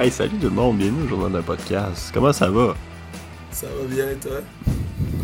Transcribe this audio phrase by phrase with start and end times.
[0.00, 2.12] Hey, salut tout le monde, bienvenue au journal d'un podcast.
[2.14, 2.76] Comment ça va?
[3.50, 4.38] Ça va bien, toi?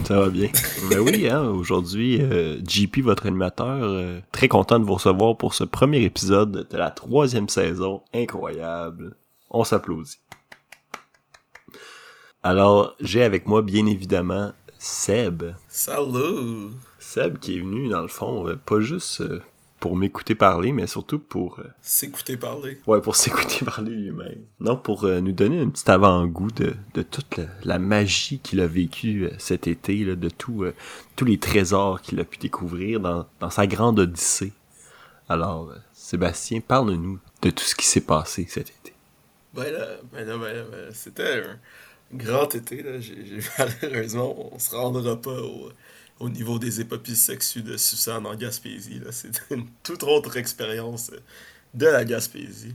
[0.05, 0.49] Ça va bien.
[0.91, 5.55] ben oui, hein, aujourd'hui, euh, JP, votre animateur, euh, très content de vous recevoir pour
[5.55, 8.03] ce premier épisode de la troisième saison.
[8.13, 9.15] Incroyable.
[9.49, 10.19] On s'applaudit.
[12.43, 15.55] Alors, j'ai avec moi, bien évidemment, Seb.
[15.69, 16.73] Salut!
[16.99, 19.23] Seb qui est venu, dans le fond, euh, pas juste
[19.85, 21.59] pour m'écouter parler, mais surtout pour...
[21.59, 22.81] euh, S'écouter parler.
[22.87, 24.47] Ouais, pour s'écouter parler lui-même.
[24.59, 28.61] Non, pour euh, nous donner un petit avant-goût de, de toute la, la magie qu'il
[28.63, 30.65] a vécue euh, cet été, là, de tout,
[31.17, 34.55] tous les trésors qu'il a pu découvrir dans, dans sa grande odyssée.
[35.29, 38.95] Alors, Sébastien, parle-nous de tout ce qui s'est passé cet été.
[39.53, 41.59] Ben là, ben là, ben là, ben là, c'était un
[42.17, 42.93] grand été, là.
[43.83, 45.69] Malheureusement, on se rendra pas au,
[46.21, 49.13] au niveau des épopées sexues de Suzanne en Gaspésie, là.
[49.13, 51.19] C'était une toute autre expérience euh,
[51.75, 52.75] de la Gaspésie.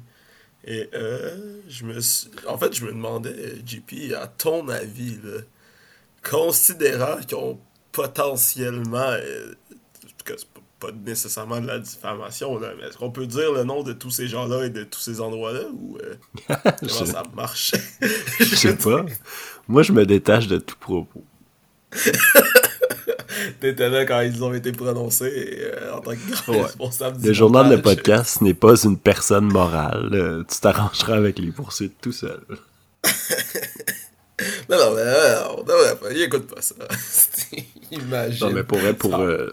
[0.66, 2.30] Et euh, je me suis...
[2.48, 5.40] En fait, je me demandais, euh, JP, à ton avis, là,
[6.30, 7.60] considérant qu'ils ont
[7.92, 8.98] potentiellement...
[9.12, 13.12] euh, en tout cas, c'est pas pas nécessairement de la diffamation, là, mais est-ce qu'on
[13.12, 16.16] peut dire le nom de tous ces gens-là et de tous ces endroits-là, ou euh,
[16.48, 17.74] comment Je- ça marche?
[18.40, 19.06] Je sais pas.
[19.68, 21.22] Moi, je me détache de tout propos.
[23.60, 26.62] T'étais là quand ils ont été prononcés euh, en tant que grand Ouais.
[26.64, 30.10] responsable du Le journal de podcast n'est pas une personne morale.
[30.14, 32.40] Euh, tu t'arrangeras avec les poursuites tout seul.
[34.70, 36.76] Non, non, mais euh, on devrait pas, il écoute pas ça.
[37.92, 38.48] Imagine.
[38.48, 39.16] Non, mais pour vrai, pour.
[39.20, 39.52] Euh,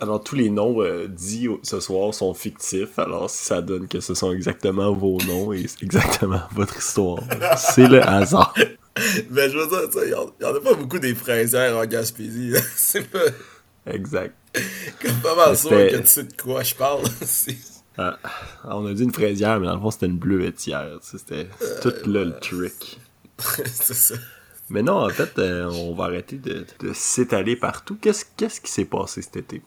[0.00, 4.14] Alors, tous les noms dits ce soir sont fictifs, alors si ça donne que ce
[4.14, 7.18] sont exactement vos noms et exactement votre histoire,
[7.58, 8.54] c'est le hasard.
[9.30, 11.84] Mais je veux dire, tu sais, il y en- a pas beaucoup des fraisières en
[11.86, 12.52] Gaspésie.
[12.76, 13.18] C'est pas
[13.86, 14.34] Exact.
[15.02, 17.02] comme pas mal sûr que tu sais de quoi je parle.
[17.24, 17.56] C'est-
[17.98, 18.18] Ah,
[18.64, 20.98] on a dit une fraisière, mais dans le fond, c'était une bleuetière.
[21.02, 21.48] C'était
[21.82, 23.00] tout là le trick.
[23.66, 24.14] C'est ça.
[24.70, 27.96] Mais non, en fait, euh, on va arrêter de, de s'étaler partout.
[28.00, 29.60] Qu'est-ce qu'est-ce qui s'est passé cet été?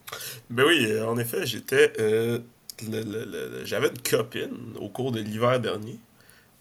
[0.50, 1.94] Ben oui, euh, en effet, j'étais.
[2.00, 2.40] euh,
[3.64, 6.00] J'avais une copine au cours de l'hiver dernier.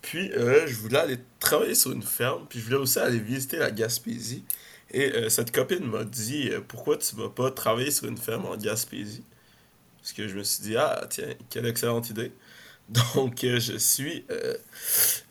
[0.07, 2.47] Puis, euh, je voulais aller travailler sur une ferme.
[2.49, 4.45] Puis, je voulais aussi aller visiter la Gaspésie.
[4.93, 8.47] Et euh, cette copine m'a dit euh, Pourquoi tu vas pas travailler sur une ferme
[8.47, 9.25] en Gaspésie?
[9.99, 12.31] Parce que je me suis dit Ah, tiens, quelle excellente idée.
[13.17, 14.25] Donc, je suis.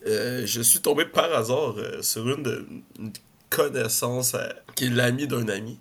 [0.06, 2.84] je suis tombé par hasard sur une,
[3.50, 4.36] connaissance
[4.76, 5.80] qui est l'ami d'un ami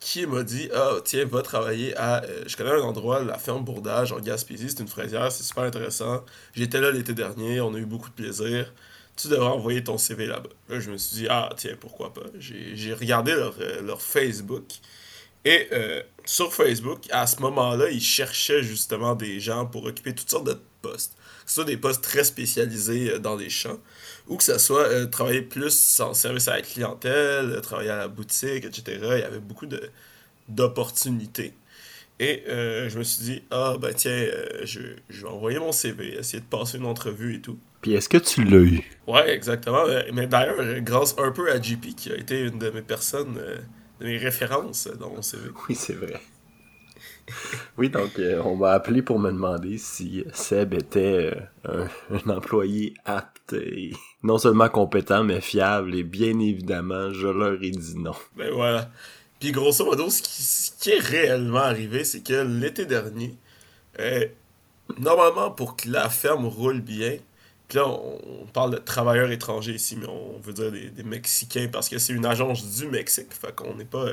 [0.00, 2.22] qui m'a dit Ah, tiens, va travailler à.
[2.24, 5.64] euh, je connais un endroit, la ferme Bourdage en Gaspésie, c'est une fraisière, c'est super
[5.64, 6.24] intéressant.
[6.54, 8.72] J'étais là l'été dernier, on a eu beaucoup de plaisir.
[9.16, 10.50] Tu devrais envoyer ton CV là-bas.
[10.68, 12.22] Là, je me suis dit Ah, tiens, pourquoi pas.
[12.38, 14.64] J'ai regardé leur, euh, Facebook.
[15.44, 20.30] Et euh, sur Facebook, à ce moment-là, ils cherchaient justement des gens pour occuper toutes
[20.30, 21.14] sortes de postes.
[21.46, 23.78] Ce soit des postes très spécialisés dans les champs,
[24.28, 27.96] ou que ce soit euh, travailler plus en service à la clientèle, euh, travailler à
[27.96, 28.82] la boutique, etc.
[28.86, 29.90] Il y avait beaucoup de
[30.48, 31.52] d'opportunités.
[32.20, 35.72] Et euh, je me suis dit, ah ben tiens, euh, je, je vais envoyer mon
[35.72, 37.58] CV, essayer de passer une entrevue et tout.
[37.82, 38.82] Puis est-ce que tu l'as eu?
[39.06, 39.84] Ouais, exactement.
[40.12, 43.34] Mais d'ailleurs, grâce un peu à JP, qui a été une de mes personnes,
[44.00, 45.44] de mes références dans mon CV.
[45.68, 46.20] Oui, c'est vrai.
[47.76, 51.32] Oui, donc euh, on m'a appelé pour me demander si Seb était
[51.66, 55.94] euh, un, employé apte et non seulement compétent, mais fiable.
[55.94, 58.14] Et bien évidemment, je leur ai dit non.
[58.36, 58.90] Ben voilà.
[59.38, 60.22] Puis grosso modo, ce
[60.80, 63.36] qui, est réellement arrivé, c'est que l'été dernier,
[64.00, 64.26] euh,
[64.98, 67.18] normalement, pour que la ferme roule bien,
[67.68, 71.02] puis là, on, on parle de travailleurs étrangers ici, mais on veut dire des, des
[71.04, 74.06] Mexicains, parce que c'est une agence du Mexique, fait qu'on n'est pas...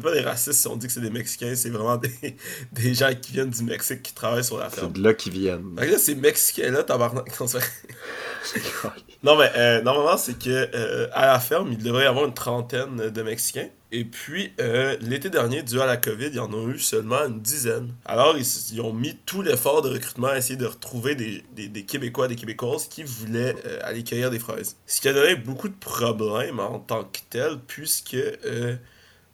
[0.00, 2.10] pas des racistes si on dit que c'est des Mexicains, c'est vraiment des,
[2.72, 4.92] des gens qui viennent du Mexique qui travaillent sur la C'est ferme.
[4.92, 5.74] de là qu'ils viennent.
[5.78, 7.30] Fait que là, ces Mexicains-là, tabarnak,
[9.22, 12.34] Non, mais euh, normalement, c'est que euh, à la ferme, il devrait y avoir une
[12.34, 13.68] trentaine de Mexicains.
[13.94, 17.26] Et puis, euh, l'été dernier, dû à la COVID, il y en a eu seulement
[17.26, 17.92] une dizaine.
[18.06, 21.84] Alors, ils, ont mis tout l'effort de recrutement à essayer de retrouver des, des, des
[21.84, 24.76] Québécois, des Québécoises qui voulaient euh, aller cueillir des fraises.
[24.86, 28.76] Ce qui a donné beaucoup de problèmes en tant que tel, puisque euh,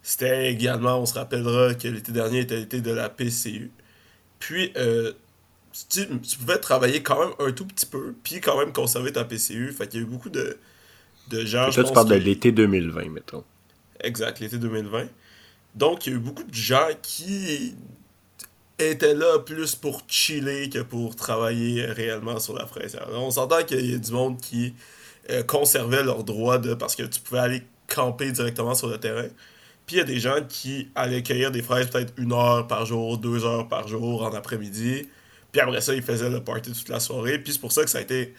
[0.01, 3.71] c'était également, on se rappellera que l'été dernier était l'été de la PCU.
[4.39, 5.11] Puis, euh,
[5.89, 9.23] tu, tu pouvais travailler quand même un tout petit peu, puis quand même conserver ta
[9.25, 9.71] PCU.
[9.71, 10.57] Fait qu'il y a eu beaucoup de,
[11.29, 11.69] de gens.
[11.69, 13.43] Toi, je tu parles de l'été 2020, mettons.
[14.01, 15.07] Exact, l'été 2020.
[15.75, 17.75] Donc, il y a eu beaucoup de gens qui
[18.79, 22.95] étaient là plus pour chiller que pour travailler réellement sur la fraise.
[22.95, 24.73] Alors, on s'entend qu'il y a du monde qui
[25.29, 26.73] euh, conservait leur droit de.
[26.73, 29.27] parce que tu pouvais aller camper directement sur le terrain.
[29.89, 32.85] Puis il y a des gens qui allaient cueillir des fraises peut-être une heure par
[32.85, 35.09] jour, deux heures par jour en après-midi.
[35.51, 37.39] Puis après ça, ils faisaient le party toute la soirée.
[37.39, 38.35] Puis c'est pour ça que ça a été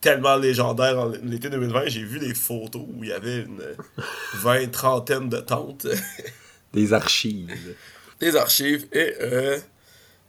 [0.00, 1.88] tellement légendaire en l'été 2020.
[1.88, 3.60] J'ai vu des photos où il y avait une
[4.34, 5.88] vingt, trentaine de tentes,
[6.72, 7.74] Des archives.
[8.20, 8.86] des archives.
[8.92, 9.58] Et euh,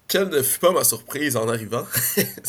[0.07, 1.86] quelle ne fut pas ma surprise en arrivant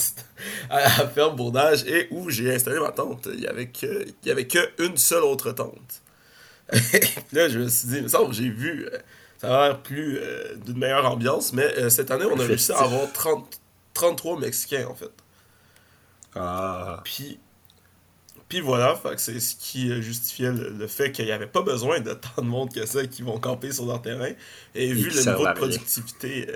[0.70, 3.28] à la ferme Bourdage et où j'ai installé ma tente.
[3.30, 6.00] Il y avait que, il y avait que une seule autre tente.
[6.70, 8.98] Puis là, je me suis dit, semble, j'ai vu, euh,
[9.38, 12.72] ça a l'air plus euh, d'une meilleure ambiance, mais euh, cette année, on a réussi
[12.72, 13.60] à avoir 30,
[13.94, 15.10] 33 Mexicains en fait.
[16.34, 17.00] Ah.
[17.04, 17.38] Puis,
[18.48, 22.12] puis voilà, c'est ce qui justifiait le, le fait qu'il n'y avait pas besoin de
[22.34, 24.30] tant de monde que ça qui vont camper sur leur terrain.
[24.74, 26.48] Et, vu le niveau de productivité.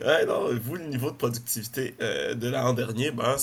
[0.00, 3.36] euh, ouais, non, vu le niveau de productivité euh, de l'an dernier, ben,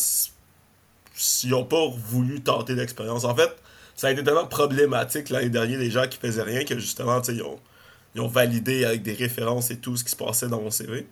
[1.14, 3.24] s'ils n'ont pas voulu tenter l'expérience.
[3.24, 3.56] En fait,
[4.00, 7.44] ça a été tellement problématique l'année dernière, les gens qui faisaient rien, que justement, ils
[7.44, 7.60] ont,
[8.16, 11.06] ils ont validé avec des références et tout ce qui se passait dans mon CV.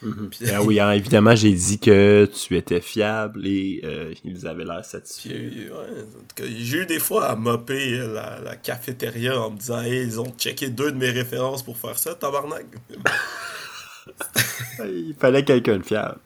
[0.00, 4.64] Puis- Ah oui, hein, évidemment, j'ai dit que tu étais fiable et euh, ils avaient
[4.64, 5.28] l'air satisfaits.
[5.28, 10.02] ouais, j'ai eu des fois à mopper euh, la, la cafétéria en me disant Hey,
[10.06, 12.64] ils ont checké deux de mes références pour faire ça, tabarnak.
[14.80, 16.18] Il fallait quelqu'un de fiable.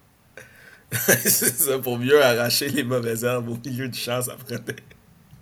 [0.92, 4.60] c'est ça, pour mieux arracher les mauvaises herbes au milieu du champ, ça prenait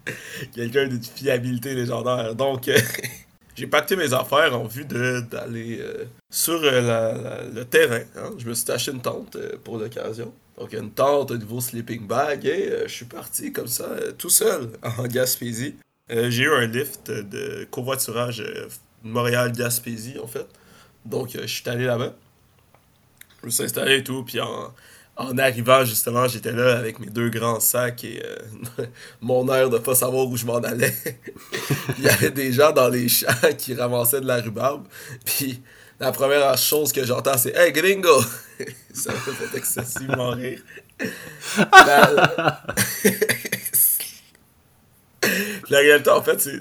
[0.55, 2.35] quelqu'un d'une fiabilité légendaire.
[2.35, 2.79] Donc, euh,
[3.55, 8.03] j'ai pacté mes affaires en vue d'aller euh, sur euh, le terrain.
[8.17, 8.31] hein.
[8.39, 10.33] Je me suis acheté une tente pour l'occasion.
[10.59, 14.71] Donc, une tente, un nouveau sleeping bag, et je suis parti comme ça, tout seul,
[14.99, 15.77] en Gaspésie.
[16.11, 18.43] J'ai eu un lift de covoiturage
[19.05, 20.47] Montréal-Gaspésie, en fait.
[21.05, 22.15] Donc, je suis allé là-bas.
[23.41, 24.73] Je me suis installé et tout, puis en,
[25.19, 28.87] en arrivant, justement, j'étais là avec mes deux grands sacs et euh,
[29.21, 30.95] mon air de pas savoir où je m'en allais.
[31.99, 33.27] Il y avait des gens dans les champs
[33.59, 34.87] qui ramassaient de la rhubarbe.
[35.25, 35.61] Puis
[35.99, 38.21] la première chose que j'entends, c'est Hey gringo!
[38.95, 40.61] Ça me fait excessivement rire.
[41.73, 42.65] La...
[45.69, 46.61] réalité, en fait, c'est.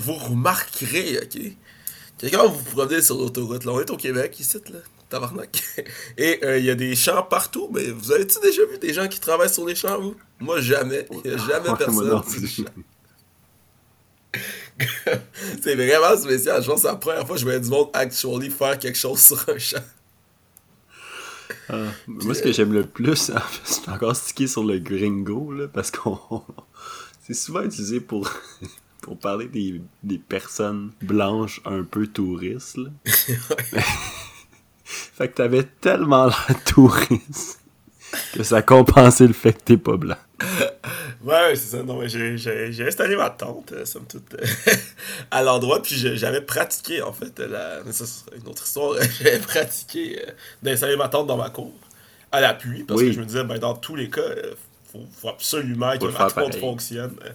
[0.00, 2.30] Vous remarquerez, ok?
[2.32, 4.78] Quand vous vous promenez sur l'autoroute, là, on est au Québec, ici, là,
[5.08, 5.62] tabarnak.
[6.18, 9.08] Et euh, il y a des champs partout, mais vous avez-tu déjà vu des gens
[9.08, 10.16] qui travaillent sur les champs, vous?
[10.40, 11.06] Moi, jamais.
[11.24, 12.22] Il n'y a jamais personne
[15.62, 16.62] c'est vraiment spécial.
[16.62, 18.98] Je pense que c'est la première fois que je voyais du monde actually faire quelque
[18.98, 19.82] chose sur un champ.
[21.70, 23.32] Ah, moi, ce que j'aime le plus, fait,
[23.64, 26.18] c'est encore stické sur le gringo, là, parce qu'on.
[27.26, 28.30] C'est souvent utilisé pour.
[29.02, 32.90] pour parler des, des personnes blanches un peu touristes, là.
[34.88, 37.60] Fait que t'avais tellement l'air touriste
[38.34, 40.16] que ça compensait le fait que t'es pas blanc.
[41.22, 41.82] Ouais, c'est ça.
[41.82, 44.46] Non, mais j'ai, j'ai, j'ai installé ma tente, euh, somme toute, euh,
[45.30, 47.80] à l'endroit, puis j'avais pratiqué, en fait, la...
[47.84, 48.94] mais ça, c'est une autre histoire.
[49.20, 50.30] j'avais pratiqué euh,
[50.62, 51.72] d'installer ma tente dans ma cour,
[52.32, 53.08] à la pluie, parce Oui.
[53.08, 54.54] que je me disais, ben, dans tous les cas, euh,
[54.92, 56.60] faut, faut absolument Faut que ma tente pareil.
[56.60, 57.30] fonctionne euh,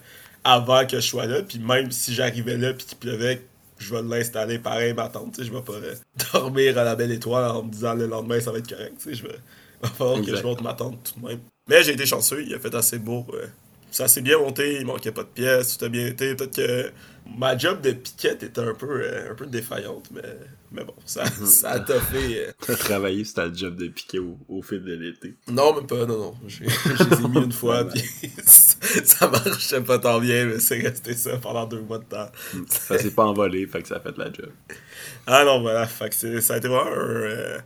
[0.46, 3.46] avant que je sois là, puis même si j'arrivais là, puis qu'il pleuvait,
[3.78, 5.10] je vais l'installer pareil, ma
[5.42, 5.96] sais, je vais pas euh,
[6.34, 9.24] dormir à la belle étoile en me disant le lendemain, ça va être correct, je
[9.24, 9.36] vais...
[9.84, 11.40] va falloir que je monte ma tente tout de même.
[11.68, 13.26] Mais j'ai été chanceux, il a fait assez beau.
[13.34, 13.46] euh,
[13.92, 16.34] ça s'est bien monté, il manquait pas de pièces, tout a bien été.
[16.36, 16.92] Peut-être que
[17.38, 20.22] ma job de piquette était un peu, euh, un peu défaillante, mais,
[20.72, 22.48] mais bon, ça, ça a toffé.
[22.48, 22.52] euh.
[22.66, 25.36] T'as travaillé sur ta job de piquet au, au fil de l'été.
[25.48, 26.34] Non, même pas, non, non.
[26.48, 28.02] J'ai- Je les ai mis une fois, puis
[29.06, 32.30] ça marchait pas tant bien, mais c'est resté ça pendant deux mois de temps.
[32.88, 34.52] Ça s'est pas envolé, fait que ça a fait la job.
[35.28, 36.98] Ah non, voilà, fait que ça a été vraiment un...
[36.98, 37.60] euh,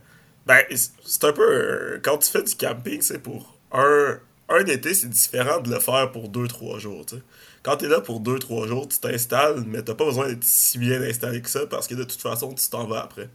[0.46, 1.42] ben, c'est- un peu...
[1.42, 4.18] euh, quand tu fais du camping, c'est pour un...
[4.50, 7.22] Un été, c'est différent de le faire pour 2-3 jours, tu sais.
[7.62, 11.02] Quand t'es là pour 2-3 jours, tu t'installes, mais t'as pas besoin d'être si bien
[11.02, 13.28] installé que ça, parce que de toute façon, tu t'en vas après.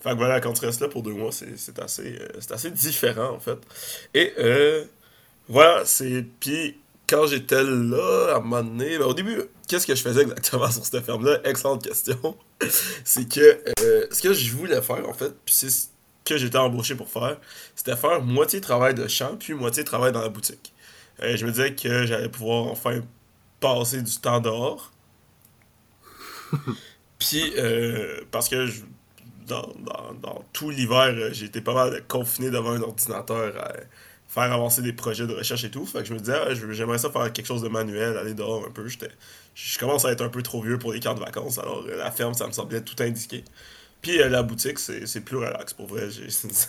[0.00, 2.52] Fait que voilà, quand tu restes là pour deux mois, c'est c'est assez, euh, c'est
[2.52, 3.58] assez différent, en fait.
[4.14, 4.84] Et, euh,
[5.50, 6.24] voilà, c'est...
[6.40, 6.78] Puis,
[7.08, 10.70] quand j'étais là, à un moment donné, ben, au début, qu'est-ce que je faisais exactement
[10.70, 11.40] sur cette ferme-là?
[11.44, 12.36] Excellente question.
[13.04, 15.88] c'est que euh, ce que je voulais faire, en fait, puis c'est ce
[16.24, 17.38] que j'étais embauché pour faire,
[17.74, 20.72] c'était faire moitié travail de champ, puis moitié travail dans la boutique.
[21.22, 23.00] Euh, je me disais que j'allais pouvoir enfin
[23.60, 24.92] passer du temps dehors.
[27.18, 28.82] puis, euh, parce que je-
[29.46, 33.72] dans, dans, dans tout l'hiver, été pas mal confiné devant un ordinateur à
[34.30, 35.84] faire avancer des projets de recherche et tout.
[35.84, 38.64] Fait que je me disais, ah, j'aimerais ça faire quelque chose de manuel, aller dehors
[38.64, 38.86] un peu.
[38.86, 41.96] Je commence à être un peu trop vieux pour les camps de vacances, alors euh,
[41.96, 43.44] la ferme, ça me semblait tout indiqué.
[44.02, 46.08] Puis euh, la boutique, c'est plus relax, pour vrai.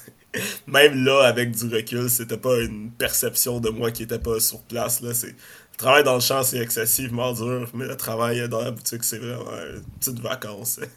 [0.67, 4.61] Même là, avec du recul, c'était pas une perception de moi qui était pas sur
[4.63, 5.01] place.
[5.01, 5.11] Là.
[5.11, 9.19] Le travail dans le champ, c'est excessivement dur, mais le travail dans la boutique, c'est
[9.19, 10.79] vraiment une petite vacances.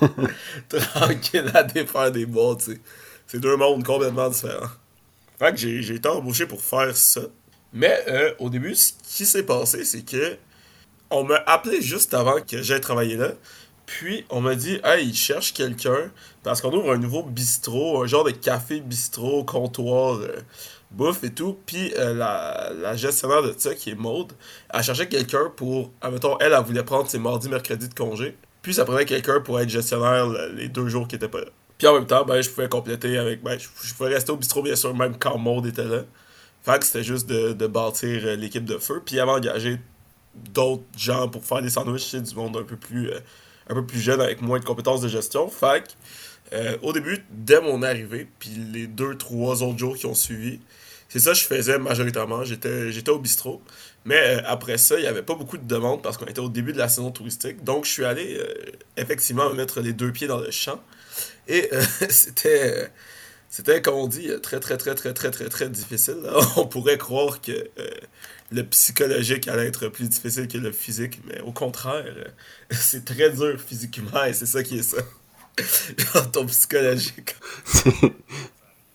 [0.68, 2.68] Tranquille à défaire des boîtes.
[3.26, 4.68] C'est deux mondes complètement différents.
[5.50, 7.22] Que j'ai, été embauché pour faire ça.
[7.72, 10.36] Mais euh, au début, ce qui s'est passé, c'est que
[11.10, 13.32] on m'a appelé juste avant que j'aille travailler là.
[13.86, 16.10] Puis on m'a dit, hey, il cherche quelqu'un
[16.42, 20.36] parce qu'on ouvre un nouveau bistrot, un genre de café bistrot, comptoir, euh,
[20.92, 21.58] bouffe et tout.
[21.66, 24.32] Puis euh, la, gestionnaire de ça, qui est Maude,
[24.72, 28.36] elle cherchait quelqu'un pour, admettons, elle, elle voulait prendre ses mardis, mercredis de congé.
[28.62, 31.46] Puis ça prenait quelqu'un pour être gestionnaire le- les deux jours qui étaient pas là.
[31.82, 33.42] Puis en même temps, ben, je pouvais compléter avec.
[33.42, 36.04] Ben, je, pouvais rester au bistrot, bien sûr, même quand Maude était là.
[36.62, 39.02] Fait que c'était juste de, bâtir euh, l'équipe de feu.
[39.04, 39.80] Puis il avait engagé
[40.54, 43.18] d'autres gens pour faire des sandwichs, c'est du monde un peu plus euh,
[43.68, 45.48] un peu plus jeune avec moins de compétences de gestion.
[45.48, 50.06] Fait que, euh, au début, dès mon arrivée, puis les deux, trois autres jours qui
[50.06, 50.60] ont suivi,
[51.08, 52.44] c'est ça que je faisais majoritairement.
[52.44, 53.60] J'étais, j'étais au bistrot.
[54.04, 56.74] Mais après ça, il n'y avait pas beaucoup de demandes parce qu'on était au début
[56.74, 57.64] de la saison touristique.
[57.64, 58.40] Donc, je suis allé
[58.96, 60.80] effectivement me mettre les deux pieds dans le champ.
[61.48, 62.88] Et euh, c'était, euh,
[63.48, 66.22] c'était, comme on dit, euh, très, très, très, très, très, très, très difficile.
[66.56, 67.90] On pourrait croire que euh,
[68.52, 72.24] le psychologique allait être plus difficile que le physique, mais au contraire, euh,
[72.70, 74.98] c'est très dur physiquement et c'est ça qui est ça.
[76.14, 77.36] Genre, ton psychologique.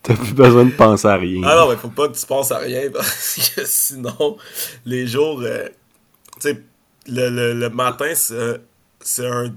[0.04, 1.42] T'as plus besoin de penser à rien.
[1.44, 4.38] Ah non, mais faut pas que tu penses à rien parce que sinon,
[4.86, 5.42] les jours.
[5.42, 5.68] euh,
[6.40, 6.64] tu sais,
[7.08, 8.62] le, le, le matin, c'est
[9.02, 9.54] c'est un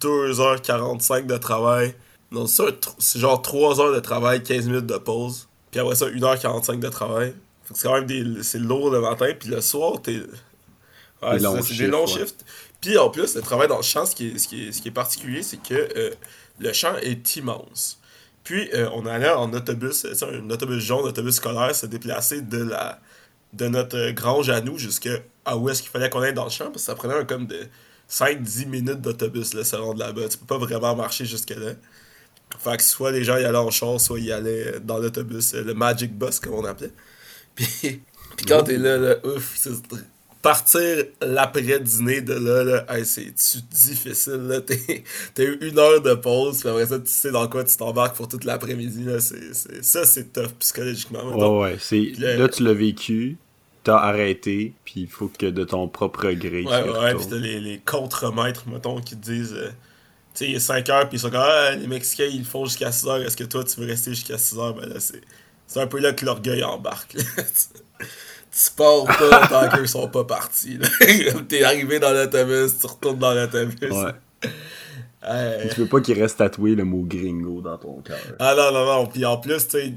[0.00, 1.94] 2h45 de travail.
[2.30, 5.48] Non, tr- c'est genre 3 heures de travail, 15 minutes de pause.
[5.70, 7.34] Puis après ça, 1h45 de travail.
[7.64, 9.32] Fait que c'est quand même des, c'est lourd le matin.
[9.38, 10.20] Puis le soir, t'es.
[11.22, 12.06] Ouais, c'est ça, des longs ouais.
[12.06, 12.44] shifts.
[12.80, 14.80] Puis en plus, le travail dans le champ, ce qui est, ce qui est, ce
[14.80, 16.10] qui est particulier, c'est que euh,
[16.58, 18.00] le champ est immense.
[18.42, 22.58] Puis euh, on allait en autobus, un autobus jaune, un autobus scolaire, se déplacer de
[22.58, 22.98] la
[23.52, 25.10] de notre grange à nous jusqu'à
[25.56, 27.46] où est-ce qu'il fallait qu'on aille dans le champ, parce que ça prenait un comme
[27.48, 27.66] de
[28.08, 30.28] 5-10 minutes d'autobus, là, se rendre là-bas.
[30.28, 31.72] Tu peux pas vraiment marcher jusque-là.
[32.62, 35.62] Fait que soit les gens y allaient en char, soit ils allaient dans l'autobus, euh,
[35.64, 36.92] le Magic Bus, comme on appelait.
[37.56, 37.66] Puis,
[38.36, 39.70] puis quand t'es là, là, ouf, c'est
[40.40, 43.34] partir l'après-dîner de là, là hey, c'est
[43.70, 44.60] difficile, là?
[44.66, 47.76] T'es- T'as eu une heure de pause, puis après ça, tu sais dans quoi tu
[47.76, 49.20] t'embarques pour toute l'après-midi, là.
[49.20, 51.24] C'est, c'est- ça, c'est tough psychologiquement.
[51.30, 51.60] mettons.
[51.62, 51.76] Ouais.
[51.78, 53.36] C'est, là, tu l'as vécu,
[53.84, 57.60] t'as arrêté, puis il faut que de ton propre gré, Ouais, ouais, pis t'as les,
[57.60, 59.70] les contre-maîtres, mettons, qui te disent, euh,
[60.34, 62.64] sais, il est 5 heures, pis ils sont comme, ah, les Mexicains, ils le font
[62.64, 64.74] jusqu'à 6 heures, est-ce que toi, tu veux rester jusqu'à 6 heures?
[64.74, 65.20] Ben là, c'est,
[65.66, 70.78] c'est un peu là que l'orgueil embarque, tu, pars pas tant qu'eux sont pas partis.
[71.48, 73.90] T'es arrivé dans l'autobus, tu retournes dans l'autobus.
[73.90, 74.12] Ouais.
[75.74, 78.18] Tu veux pas qu'il reste tatoué le mot gringo dans ton cœur.
[78.38, 79.06] Ah non, non, non.
[79.06, 79.92] Puis en plus, tu sais,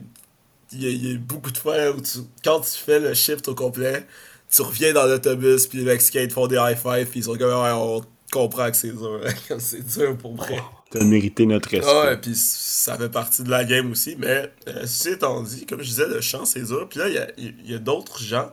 [0.73, 3.13] il y, a- il y a beaucoup de fois où tu, quand tu fais le
[3.13, 4.05] shift au complet,
[4.51, 7.37] tu reviens dans l'autobus, puis les Mexicains te font des high five, puis ils sont
[7.37, 9.21] comme, ouais, on comprend que c'est dur.
[9.59, 10.57] C'est dur pour vrai.
[10.89, 11.91] T'as mérité notre respect.
[11.91, 14.15] Ah puis ça fait partie de la game aussi.
[14.17, 16.87] Mais euh, ceci étant dit, comme je disais, le chant, c'est dur.
[16.89, 18.51] Puis là, il y a, il y a d'autres gens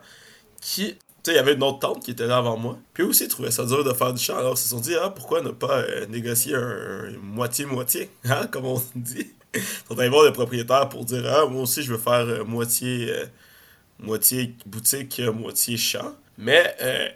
[0.60, 0.96] qui.
[1.22, 2.78] Tu sais, il y avait une autre tante qui était là avant moi.
[2.94, 4.38] Puis eux aussi, ils trouvaient ça dur de faire du chant.
[4.38, 8.64] Alors, ils se sont dit, ah, pourquoi ne pas euh, négocier un moitié-moitié, hein, comme
[8.64, 9.30] on dit.
[9.54, 12.44] Ils sont allés voir le propriétaire pour dire, ah, moi aussi, je veux faire euh,
[12.44, 13.26] moitié, euh,
[13.98, 16.14] moitié boutique, moitié chant.
[16.38, 17.08] Mais, euh,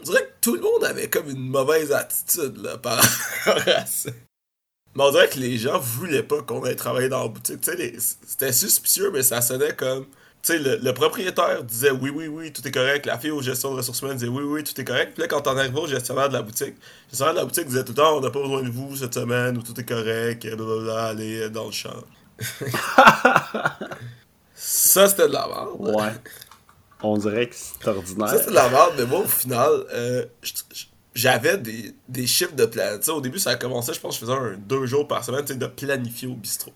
[0.00, 2.98] on dirait que tout le monde avait comme une mauvaise attitude, là, par
[3.44, 4.10] rapport à ça.
[4.94, 7.64] Mais on dirait que les gens voulaient pas qu'on aille travailler dans la boutique.
[7.78, 10.06] Les- c'était suspicieux, mais ça sonnait comme.
[10.42, 13.04] Tu sais, le, le propriétaire disait oui, oui, oui, tout est correct.
[13.06, 15.12] La fille aux gestion de ressources humaines disait oui, oui, tout est correct.
[15.14, 17.66] Puis là, quand on arrivait au gestionnaire de la boutique, le gestionnaire de la boutique
[17.66, 19.84] disait tout le temps on n'a pas besoin de vous cette semaine, ou tout est
[19.84, 22.04] correct, blablabla, allez dans le champ.
[24.54, 25.68] ça, c'était de la merde.
[25.78, 26.12] Ouais.
[27.02, 28.28] On dirait que c'est ordinaire.
[28.28, 30.24] Ça, c'est de la merde, mais moi, au final, euh,
[31.14, 32.98] j'avais des, des chiffres de plan.
[33.08, 35.52] Au début, ça a commencé, je pense je faisais un deux jours par semaine, tu
[35.52, 36.72] sais, de planifier au bistrot.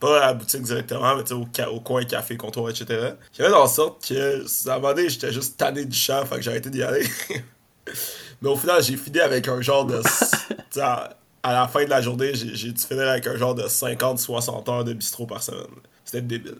[0.00, 3.12] Pas à la boutique directement, mais au, au coin café, comptoir, etc.
[3.36, 6.42] J'avais dans sorte que, à un moment donné, j'étais juste tanné du champ, fait que
[6.42, 7.06] j'ai arrêté d'y aller.
[8.42, 10.02] mais au final, j'ai fini avec un genre de...
[10.80, 13.64] à, à la fin de la journée, j'ai j'ai dû finir avec un genre de
[13.64, 15.66] 50-60 heures de bistrot par semaine.
[16.04, 16.56] C'était débile.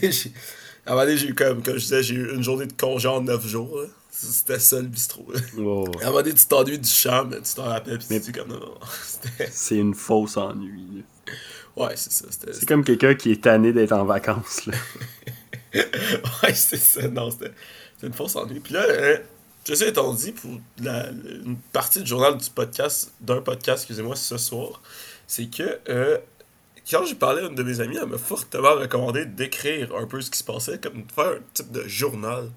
[0.86, 2.72] À un moment donné, j'ai- eu comme, comme je disais, j'ai eu une journée de
[2.72, 3.80] congé en 9 jours.
[3.80, 3.86] là.
[4.10, 5.26] C'était ça le bistrot.
[5.32, 5.40] là.
[5.56, 5.90] Ouais.
[6.02, 8.32] À un moment donné, tu t'ennuies du champ, mais tu t'en rappelles, puis Mais- tu
[8.32, 8.74] dis comme non.
[9.50, 11.04] C'est une fausse ennui.
[11.26, 11.32] là.
[11.76, 12.24] Ouais, c'est ça.
[12.30, 12.52] C'était.
[12.52, 14.66] C'est comme quelqu'un qui est tanné d'être en vacances.
[14.66, 14.74] Là.
[16.42, 17.06] Ouais, c'est ça.
[17.08, 17.52] Non, c'était
[18.02, 18.58] une fausse ennui.
[18.58, 19.18] Puis là, euh,
[19.64, 20.50] ceci étant dit, pour
[20.82, 24.82] la, une partie du journal du podcast, d'un podcast, excusez-moi, ce soir,
[25.28, 26.18] c'est que euh,
[26.88, 30.20] quand j'ai parlé à une de mes amies, elle m'a fortement recommandé d'écrire un peu
[30.20, 32.50] ce qui se passait, comme de faire un type de journal.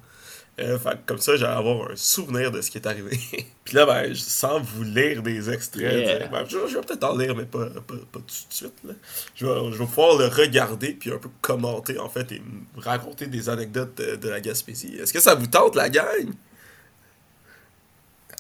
[0.60, 3.18] Euh, fait comme ça, j'allais avoir un souvenir de ce qui est arrivé.
[3.66, 6.28] Puis là, ben, je- sans vous lire des extraits, Yeah.
[6.28, 8.74] ben, je, je vais peut-être en lire, mais pas, pas, pas tout de suite.
[8.84, 8.94] Là.
[9.34, 12.40] Je, vais, je vais pouvoir le regarder puis un peu commenter, en fait, et
[12.76, 14.96] me raconter des anecdotes de, de la Gaspésie.
[14.96, 16.30] Est-ce que ça vous tente, la gang?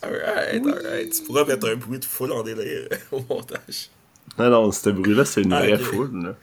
[0.04, 1.13] Alright, alright.
[1.13, 3.90] Tu pourras mettre un bruit de foule en délire au montage.
[4.39, 5.82] Non, non, ce bruit-là, c'est une Ah, vraie ok.
[5.82, 6.24] foule.
[6.24, 6.36] là.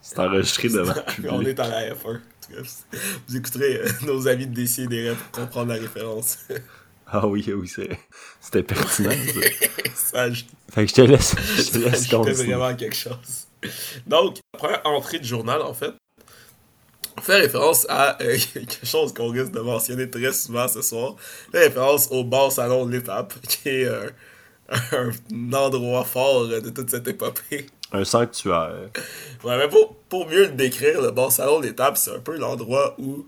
[0.00, 1.94] C'est enregistré devant le On est à la F1.
[2.06, 5.72] En tout cas, Vous écouterez euh, nos amis de DC et des rêves pour comprendre
[5.74, 6.38] la référence.
[7.06, 7.96] Ah oui, oui, c'est-
[8.40, 9.10] c'était pertinent.
[9.94, 9.94] ça.
[9.94, 10.26] ça,
[10.72, 12.54] Fait que je te laisse, je te laisse continuer.
[12.54, 13.46] vraiment quelque chose.
[14.06, 15.92] Donc, la première entrée de journal, en fait,
[17.22, 21.14] fait référence à euh, quelque chose qu'on risque de mentionner très souvent ce soir.
[21.52, 24.08] Fait référence au bar salon de l'étape, qui est euh,
[24.92, 27.66] un endroit fort de toute cette épopée.
[27.92, 28.88] Un sanctuaire.
[29.44, 32.36] Ouais, mais pour, pour mieux le décrire, le bar salon de l'étape, c'est un peu
[32.36, 33.26] l'endroit où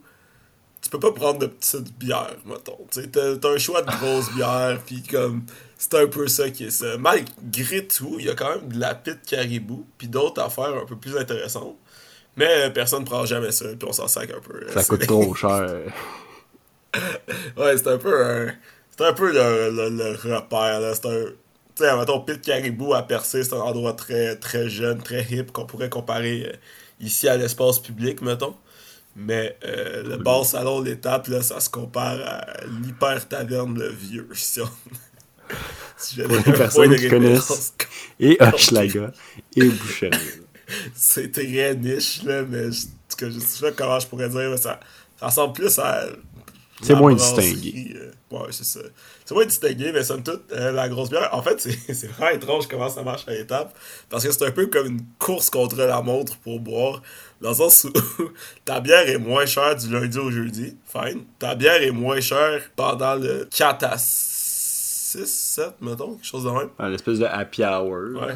[0.82, 2.78] tu peux pas prendre de petites bières, mettons.
[2.90, 5.42] T'as t'as un choix de grosses bières, puis comme,
[5.78, 6.96] c'est un peu ça qui est ça.
[6.98, 10.86] Malgré tout, il y a quand même de la pite caribou, puis d'autres affaires un
[10.86, 11.76] peu plus intéressantes.
[12.36, 14.66] Mais euh, personne prend jamais ça, puis on s'en sac un peu.
[14.72, 15.80] Ça C'est- coûte trop cher.
[17.56, 18.46] Ouais, c'est un peu un.
[18.98, 20.94] C'est un peu le, le, le repère, là.
[20.94, 21.24] C'est un.
[21.76, 25.52] Tu sais, mettons, Pit Caribou à Percé, c'est un endroit très, très jeune, très hip,
[25.52, 26.56] qu'on pourrait comparer euh,
[27.00, 28.56] ici à l'espace public, mettons.
[29.16, 32.46] Mais euh, le bar salon l'étape, là, ça se compare à
[32.82, 34.68] l'hyper taverne le vieux, si on.
[35.96, 37.74] si Pour les personnes qui connaissent.
[38.20, 39.12] Et Hochelaga.
[39.56, 40.18] Et Boucherie.
[40.94, 42.86] C'est très niche, là, mais je,
[43.30, 44.80] je sais pas comment je pourrais dire, mais ça,
[45.16, 46.06] ça ressemble plus à.
[46.82, 47.94] C'est moins distingué.
[47.96, 48.12] euh,
[48.42, 48.80] ouais, c'est ça.
[49.24, 51.60] C'est moins distingué, mais somme toute, euh, la grosse bière, en fait,
[51.92, 53.76] c'est vraiment étrange comment ça marche à l'étape,
[54.08, 57.02] parce que c'est un peu comme une course contre la montre pour boire,
[57.40, 57.92] dans le sens où
[58.64, 61.24] ta bière est moins chère du lundi au jeudi, fine.
[61.38, 66.50] Ta bière est moins chère pendant le 4 à 6, 7, mettons, quelque chose de
[66.50, 66.70] même.
[66.78, 68.20] Ah, L'espèce de happy hour.
[68.20, 68.34] Ouais.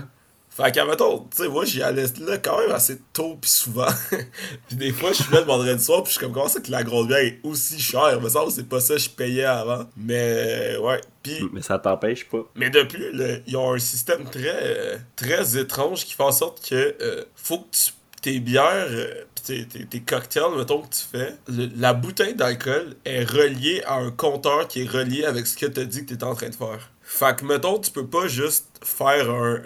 [0.62, 3.86] Fait qu'à mettons, tu sais, moi, j'y allais là quand même assez tôt pis souvent.
[4.68, 6.60] puis des fois, je suis là le vendredi soir pis je suis comme, comment ça
[6.60, 8.20] que la grosse bière est aussi chère?
[8.20, 9.86] Me semble c'est pas ça que je payais avant.
[9.96, 11.00] Mais, ouais.
[11.22, 12.42] Pis, Mais ça t'empêche pas.
[12.54, 13.12] mais de plus,
[13.46, 17.58] ils ont un système très, euh, très étrange qui fait en sorte que euh, faut
[17.58, 17.92] que tu,
[18.22, 22.34] tes bières, euh, pis tes, tes, tes cocktails, mettons, que tu fais, le- la bouteille
[22.34, 26.14] d'alcool est reliée à un compteur qui est relié avec ce que t'as dit que
[26.14, 26.90] t'es en train de faire.
[27.02, 29.60] Fait que, mettons, tu peux pas juste faire un...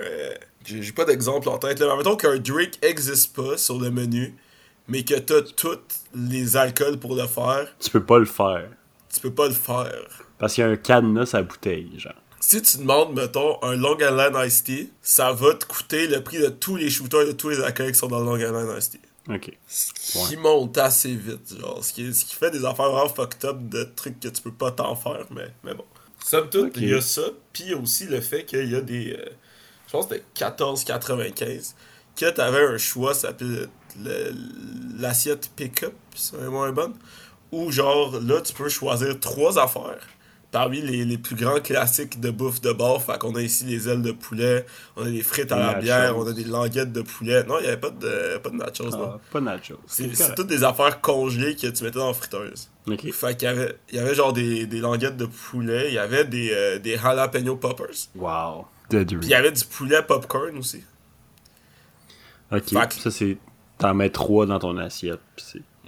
[0.64, 4.35] j'ai pas d'exemple en tête, là, mais mettons qu'un drink existe pas sur le menu,
[4.88, 5.79] mais que t'as tous
[6.14, 8.68] les alcools pour le faire, Tu peux pas le faire.
[9.12, 10.09] tu peux pas le faire.
[10.38, 12.12] Parce qu'il y a un cadenas à bouteille, genre.
[12.40, 16.38] Si tu demandes, mettons, un Long Island Iced Tea, ça va te coûter le prix
[16.38, 18.92] de tous les shooters de tous les alcools qui sont dans le Long Island Iced
[18.92, 19.00] Tea.
[19.35, 19.57] Ok.
[19.66, 21.83] Ce qui monte assez vite, genre.
[21.83, 24.53] Ce qui, ce qui fait des affaires vraiment fucked up de trucs que tu peux
[24.53, 25.85] pas t'en faire, mais, mais bon.
[26.22, 27.22] Somme toute, il y a ça,
[27.55, 29.12] puis aussi le fait qu'il y a des.
[29.18, 29.24] euh,
[29.94, 31.74] pense que c'était 14,95,
[32.16, 33.68] que t'avais un choix, ça s'appelle
[34.02, 34.35] le-
[34.98, 36.94] l'assiette pick-up, c'est moins bonne,
[37.52, 40.09] où genre là, tu peux choisir trois affaires.
[40.50, 43.88] Parmi les, les plus grands classiques de bouffe de bar, fait qu'on a ici les
[43.88, 47.02] ailes de poulet, on a des frites à la bière, on a des languettes de
[47.02, 47.42] poulet.
[47.42, 49.14] Non, il n'y avait pas de, pas de nachos, non.
[49.14, 49.80] Ah, pas nachos.
[49.88, 52.68] C'est toutes des affaires congelées que tu mettais dans la friteuse.
[53.11, 55.98] Fait qu'il y avait, il y avait genre des, des languettes de poulet, il y
[55.98, 58.07] avait des, euh, des jalapeno poppers.
[58.14, 58.66] Wow.
[59.20, 60.83] Puis il y avait du poulet popcorn aussi.
[62.53, 62.64] Ok.
[62.88, 63.38] Que- Ça, c'est.
[63.79, 65.18] T'en mets trois dans ton assiette.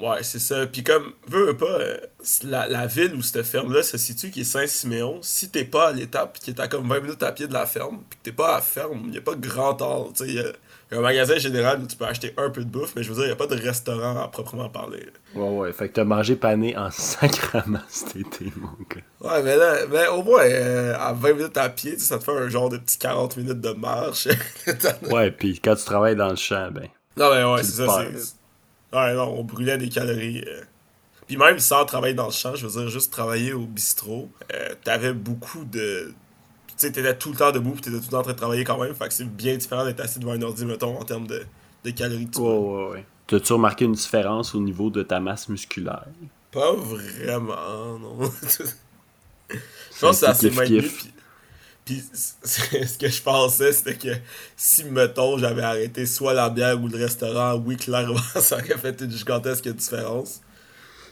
[0.01, 0.67] Ouais, c'est ça.
[0.67, 1.97] Puis comme, veux, veux pas, euh,
[2.45, 5.93] la, la ville où cette ferme-là se situe, qui est Saint-Siméon, si t'es pas à
[5.93, 8.25] l'étape, puis qui est à comme 20 minutes à pied de la ferme, puis que
[8.25, 10.13] t'es pas à la ferme, y a pas grand ordre.
[10.15, 10.53] Tu sais,
[10.93, 13.25] un magasin général où tu peux acheter un peu de bouffe, mais je veux dire,
[13.25, 15.07] il y a pas de restaurant à proprement parler.
[15.35, 15.73] Ouais, ouais.
[15.73, 19.03] Fait que t'as mangé pané en sacrament cet été, mon gars.
[19.21, 22.37] Ouais, mais là, mais au moins, euh, à 20 minutes à pied, ça te fait
[22.37, 24.29] un genre de petit 40 minutes de marche.
[25.11, 26.89] Ouais, pis quand tu travailles dans le champ, ben.
[27.17, 27.99] non, mais ouais, c'est ça.
[28.93, 30.45] Ouais, non, on brûlait des calories.
[30.47, 30.63] euh.
[31.27, 34.75] Puis même sans travailler dans le champ, je veux dire, juste travailler au bistrot, euh,
[34.85, 36.15] t'avais beaucoup de.
[36.79, 38.37] Tu sais, t'étais tout le temps debout, pis t'étais tout le temps en train de
[38.39, 38.95] travailler quand même.
[38.95, 41.43] Fait que c'est bien différent d'être assis devant un ordi, mettons, en termes de,
[41.85, 43.07] de calories que tu Ouais, ouais, ouais.
[43.27, 46.07] T'as-tu remarqué une différence au niveau de ta masse musculaire?
[46.53, 48.19] Pas vraiment, non.
[49.51, 49.55] je
[50.01, 50.99] pense que c'est assez kiff, kiff.
[50.99, 51.15] Puis,
[51.85, 54.09] puis ce que je pensais, c'était que
[54.57, 59.01] si, mettons, j'avais arrêté soit la bière ou le restaurant, oui, clairement, ça aurait fait
[59.01, 60.41] une gigantesque différence.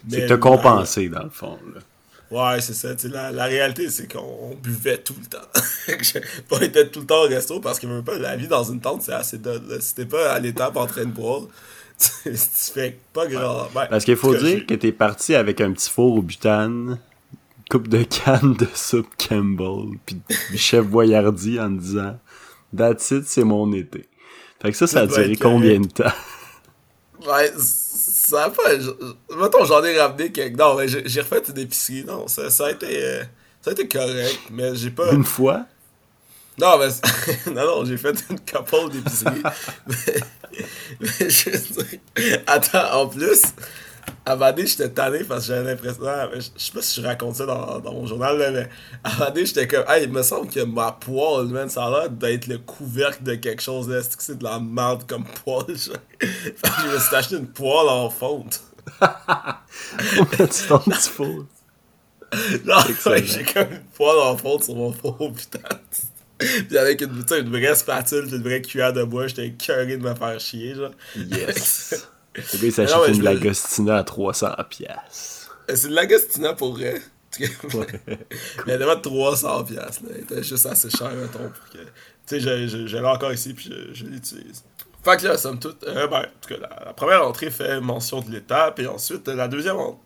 [0.07, 1.59] C'est Mais que t'as la- compensé, dans le fond.
[1.73, 1.81] Là.
[2.31, 2.89] Ouais, c'est ça.
[3.09, 4.19] La, la réalité, c'est qu'on
[4.51, 5.47] on buvait tout le temps.
[6.49, 8.79] Pas été tout le temps au resto parce que même pas la vie dans une
[8.79, 9.61] tente, c'est assez dole.
[9.79, 11.43] Si t'es pas à l'étape en train de boire,
[11.99, 13.67] tu, tu fais pas grand.
[13.73, 16.99] Parce qu'il faut dire que t'es parti avec un petit four au butane,
[17.69, 20.17] coupe de canne de soupe Campbell, puis
[20.57, 22.19] chef Boyardi en disant
[22.75, 24.07] «That's it, c'est mon été».
[24.61, 26.11] Fait que ça, ça a Ça doit duré combien de temps?
[27.27, 27.51] Ouais,
[28.27, 28.79] ça a pas.
[28.79, 30.57] je- Mettons, j'en ai ramené quelques.
[30.57, 32.03] Non, mais j'ai j'ai refait une épicerie.
[32.05, 32.87] Non, ça, ça a été.
[33.03, 33.23] euh,
[33.61, 35.11] ça a été correct, mais j'ai pas.
[35.11, 35.65] Une fois?
[36.59, 36.87] Non, mais.
[37.53, 39.41] non, non, j'ai fait une couple d'épicerie.
[39.87, 39.95] mais.
[40.99, 43.41] mais je veux dire- Attends, en plus.
[44.27, 46.01] À donné, j'étais tanné parce que j'avais l'impression.
[46.07, 48.69] ah, Je je sais pas si je raconte ça dans, dans mon journal, là, mais
[49.03, 49.85] à donné, j'étais comme.
[49.87, 53.35] Hey, il me semble que ma poêle, man, ça a l'air d'être le couvercle de
[53.35, 53.87] quelque chose.
[53.87, 54.01] là.
[54.01, 55.95] C'est que c'est de la merde comme poêle, genre.
[56.19, 58.61] Fait que je me suis acheté une poêle en fonte.
[60.31, 61.45] tu four.
[62.65, 62.87] Genre,
[63.23, 65.59] j'ai comme une poêle en fonte sur mon four, putain.
[66.37, 67.11] Puis avec une,
[67.49, 70.91] vraie spatule, puis une vraie cuillère de bois, j'étais curé de me faire chier, genre.
[71.15, 72.07] Yes!
[72.35, 75.57] Le gars, il s'achète une Lagostina à 300 piastres.
[75.69, 77.01] Euh, C'est de l'Agostina pour vrai.
[77.39, 77.47] Mais
[78.73, 80.09] elle devait être 300 piastres, là.
[80.15, 81.77] Elle était juste assez cher, mettons, pour que...
[81.77, 81.85] Tu
[82.27, 84.63] sais, je, je, je l'ai encore ici, puis je, je l'utilise.
[85.03, 87.79] Fait que là, somme toute, euh, ben, en tout cas, la, la première entrée fait
[87.79, 89.99] mention de l'étape, et ensuite, la deuxième entrée,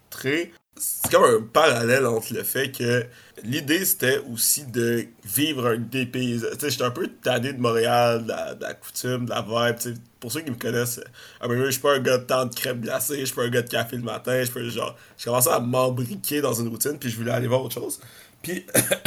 [0.79, 3.05] c'est comme un parallèle entre le fait que
[3.43, 6.49] l'idée, c'était aussi de vivre un dépaysement.
[6.53, 9.93] Tu sais, j'étais un peu tanné de Montréal, de la, coutume, de la vibe, tu.
[10.19, 10.99] Pour ceux qui me connaissent,
[11.41, 13.61] je suis pas un gars de temps de crème glacée, je suis pas un gars
[13.61, 17.09] de café le matin, je peux genre, je commençais à m'embriquer dans une routine, puis
[17.09, 18.01] je voulais aller voir autre chose.
[18.41, 18.65] Puis,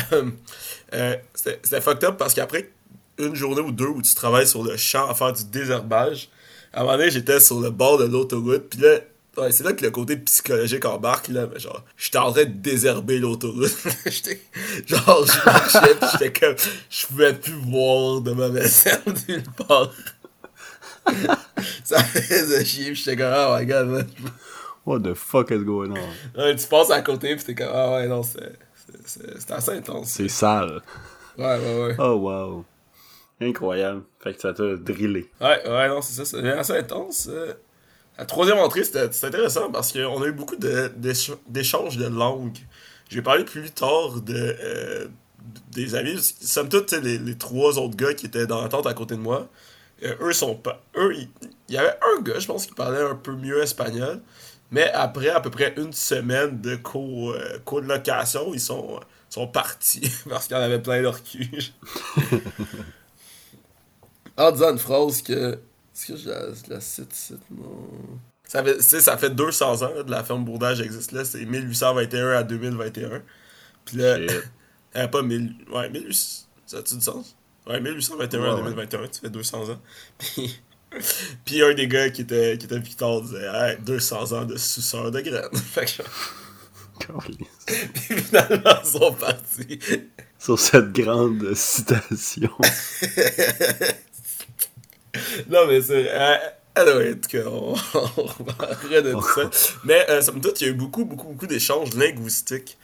[0.12, 2.70] euh, c'était c'était fucked up parce qu'après
[3.18, 6.30] une journée ou deux où tu travailles sur le champ à faire du désherbage,
[6.72, 9.00] à un moment donné, j'étais sur le bord de l'autoroute, puis là,
[9.36, 12.50] ouais, c'est là que le côté psychologique embarque, là, mais genre, j'étais en train de
[12.50, 13.70] désherber l'autoroute.
[14.86, 16.56] Genre, je marchais, puis j'étais comme,
[16.90, 19.90] je pouvais plus voir de ma vaisselle nulle part.
[21.84, 24.06] Ça faisait chier, puis j'étais comme, oh my god, man.
[24.84, 26.38] What the fuck is going on?
[26.40, 28.38] Ouais, tu passes à côté, puis t'es comme, ah ouais, non, c'est-
[28.74, 30.08] c'est- c'est c'est assez intense.
[30.08, 30.80] C'est sale.
[31.38, 31.94] Ouais, ouais, ouais.
[31.98, 32.64] Oh wow.
[33.40, 34.02] Incroyable.
[34.22, 35.30] Fait que ça t'a drillé.
[35.40, 37.28] Ouais, ouais, non, c'est ça, c'est assez intense.
[37.30, 37.52] euh.
[38.18, 42.58] La troisième entrée, c'était intéressant parce qu'on a eu beaucoup de- d'éch- d'échanges de langues.
[43.08, 45.06] J'ai parlé plus tard de, euh,
[45.72, 46.18] des amis.
[46.40, 49.20] Somme toute, les, les trois autres gars qui étaient dans la tente à côté de
[49.20, 49.48] moi,
[50.04, 50.82] euh, eux sont pas.
[50.96, 51.28] Eux, il
[51.74, 54.20] y avait un gars, je pense, qui parlait un peu mieux espagnol.
[54.70, 60.10] Mais après à peu près une semaine de co, euh, colocation, ils sont, sont partis
[60.28, 61.50] parce qu'il y en avait plein leur cul.
[64.36, 65.58] en disant une phrase que.
[66.02, 67.86] Est-ce que je la, je la cite, cite, non?
[68.48, 71.24] Ça fait, tu sais, ça fait 200 ans là, de la ferme Bourdage existe là,
[71.24, 73.22] c'est 1821 à 2021.
[73.84, 74.18] Puis là,
[74.96, 77.36] euh, pas 1000, ouais, 1800, ça a-tu du sens?
[77.68, 78.62] Ouais, 1821 à Ouais, ouais.
[78.62, 79.80] 2021, ça fait 200 ans.
[80.18, 80.60] Puis,
[81.46, 85.10] puis un des gars qui était, qui était Victor disait, hey, 200 ans de suceur
[85.10, 85.48] de graines.
[85.54, 86.02] fait que,
[87.94, 89.78] puis finalement, ils sont partis.
[90.38, 92.50] Sur cette grande citation.
[95.48, 96.08] Non, mais c'est.
[96.10, 96.36] Euh,
[96.74, 97.74] anyway, en tout cas, on,
[98.18, 99.50] on va arrêter de tout ça.
[99.84, 102.78] Mais, euh, somme toute, il y a eu beaucoup, beaucoup, beaucoup d'échanges linguistiques.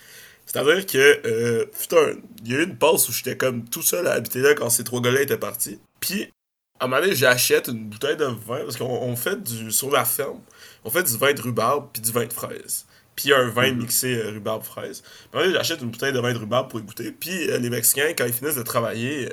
[0.47, 4.07] C'est-à-dire que, euh, putain, il y a eu une passe où j'étais comme tout seul
[4.07, 5.79] à habiter là quand ces trois gars-là étaient partis.
[6.01, 6.33] Puis,
[6.81, 9.71] à un moment donné, j'achète une bouteille de vin, parce qu'on on fait du.
[9.73, 10.41] Sur la ferme,
[10.85, 12.87] on fait du vin de rhubarbe puis du vin de fraise.
[13.17, 15.03] Puis un vin mixé euh, rhubarbe-fraise.
[15.03, 17.11] Puis, à un moment donné, j'achète une bouteille de vin de rhubarbe pour y goûter.
[17.11, 19.31] Puis, euh, les Mexicains, quand ils finissent de travailler, euh,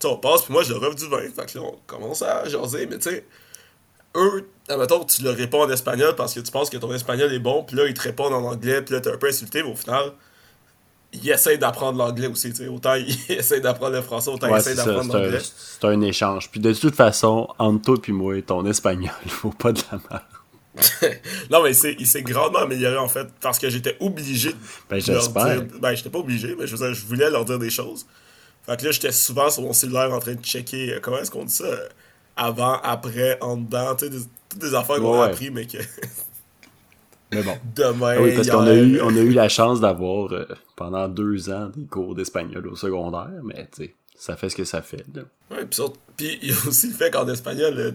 [0.00, 1.22] sais, on passe, puis moi, je leur offre du vin.
[1.34, 3.24] Fait que là, on commence à jaser, mais tu sais,
[4.16, 7.38] eux, admettons, tu leur réponds en espagnol parce que tu penses que ton espagnol est
[7.38, 9.70] bon, puis là, ils te répondent en anglais, puis là, t'es un peu insulté, mais
[9.70, 10.12] au final,
[11.12, 12.68] ils essayent d'apprendre l'anglais aussi, tu sais.
[12.68, 15.40] Autant ils essayent d'apprendre le français, autant ils essayent d'apprendre l'anglais.
[15.40, 16.50] c'est un échange.
[16.50, 19.98] Puis de toute façon, entre toi et moi, ton espagnol, il faut pas de la
[20.10, 20.22] merde.
[21.50, 24.54] non, mais il s'est grandement amélioré, en fait, parce que j'étais obligé
[24.90, 25.62] Ben, j'espère.
[25.62, 25.78] dire...
[25.80, 28.04] Ben, j'étais pas obligé, mais je, je voulais leur dire des choses.
[28.66, 31.30] Fait que là, j'étais souvent sur mon cellulaire en train de checker, euh, comment est-ce
[31.30, 31.88] qu'on dit ça, euh,
[32.36, 35.66] avant, après, en dedans, tu sais, des- toutes des affaires qu'on Ouais, a appris, mais
[35.66, 35.78] que
[37.32, 37.56] Mais bon.
[37.74, 41.08] demain, Ah oui, parce qu'on a eu, on a eu la chance d'avoir euh, pendant
[41.08, 44.80] deux ans des cours d'espagnol au secondaire, mais tu sais, ça fait ce que ça
[44.82, 45.04] fait.
[45.14, 45.22] là.
[45.50, 45.80] Ouais, puis,
[46.16, 47.90] puis il y a aussi le fait qu'en espagnol, euh,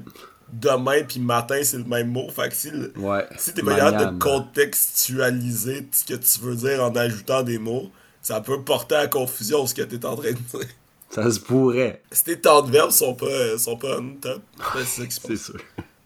[0.51, 2.29] demain puis matin, c'est le même mot.
[2.29, 3.25] Fait que si, le- Ouais.
[3.37, 7.89] si t'es pas capable de contextualiser ce que tu veux dire en ajoutant des mots,
[8.21, 10.67] ça peut porter à confusion ce que t'es en train de dire.
[11.09, 14.41] Ça se pourrait, Si tes temps de verbe sont pas, sont pas on top,
[14.73, 15.59] ben, c'est c'est sûr.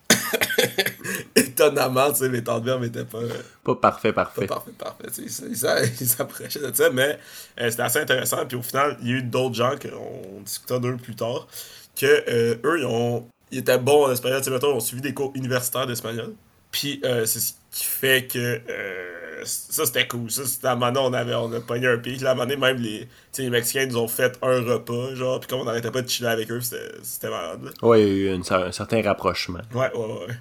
[1.36, 3.20] Étonnamment, tu sais, mes temps de verbe étaient pas,
[3.64, 4.48] Pas parfait, pas parfait.
[4.48, 5.08] parfait, parfait.
[5.20, 7.20] Ils s'a- ils s'approchaient de ça, mais
[7.60, 8.46] euh, c'était assez intéressant.
[8.46, 11.48] Puis au final, il y a eu d'autres gens qu'on discuta d'eux plus tard,
[11.96, 14.40] que euh, eux, ils, ont, ils étaient bons en espagnol.
[14.40, 16.34] Tu sais, mettons, ils ont suivi des cours universitaires d'espagnol.
[16.72, 20.30] Puis euh, c'est ce qui fait que euh, ça, c'était cool.
[20.32, 22.22] Ça, c'était à un moment donné, on, avait, on a pogné un pic.
[22.22, 25.40] Là, à un moment donné, même les, les Mexicains nous ont fait un repas, genre,
[25.40, 27.64] puis comme on n'arrêtait pas de chiller avec eux, c'était malade.
[27.64, 27.72] là.
[27.88, 29.62] Ouais, il y a eu une- un certain rapprochement.
[29.74, 30.36] Ouais, ouais, ouais.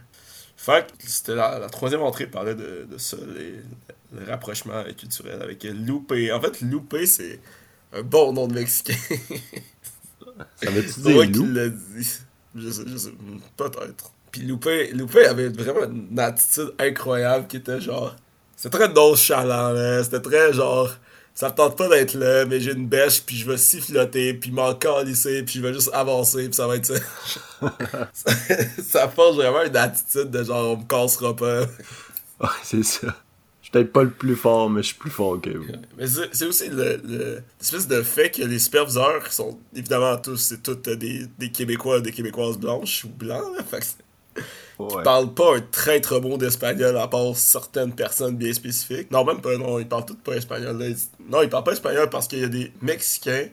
[0.56, 3.54] Fait que c'était la, la troisième entrée parlait de, de ça, les,
[4.18, 6.12] le rapprochement culturel avec Lupe.
[6.32, 7.38] En fait, Lupe, c'est
[7.92, 8.94] un bon nom de Mexicain.
[10.56, 11.46] Ça veut-tu dire loup?
[11.46, 12.10] qui l'a dit.
[12.56, 13.10] Je sais, je sais,
[13.56, 14.12] peut-être.
[14.30, 18.16] Puis Lupe, Lupe avait vraiment une attitude incroyable qui était genre.
[18.56, 20.02] C'était très nonchalant, là.
[20.04, 20.90] C'était très genre.
[21.34, 24.52] Ça me tente pas d'être là, mais j'ai une bêche, puis je vais siffloter, puis
[24.52, 26.94] m'en calisser, puis je vais juste avancer, puis ça va être ça.
[28.82, 31.62] ça, forge vraiment une attitude de genre, on me cassera pas.
[32.40, 33.08] Ouais, c'est ça.
[33.62, 35.66] Je suis peut-être pas le plus fort, mais je suis plus fort que vous.
[35.98, 40.36] Mais c'est c'est aussi le, le- l'espèce de fait que les superviseurs sont évidemment tous,
[40.36, 43.64] c'est toutes des, des Québécois, des Québécoises blanches ou blancs, là.
[43.64, 44.40] Fait que
[44.78, 45.02] c'est- Ouais.
[45.02, 49.10] parlent pas un très très mot d'espagnol à part certaines personnes bien spécifiques.
[49.10, 50.78] Non, même pas, non, ils parlent tous pas espagnol.
[50.78, 50.86] là.
[51.28, 53.46] Non, ils parlent pas espagnol parce qu'il y a des Mexicains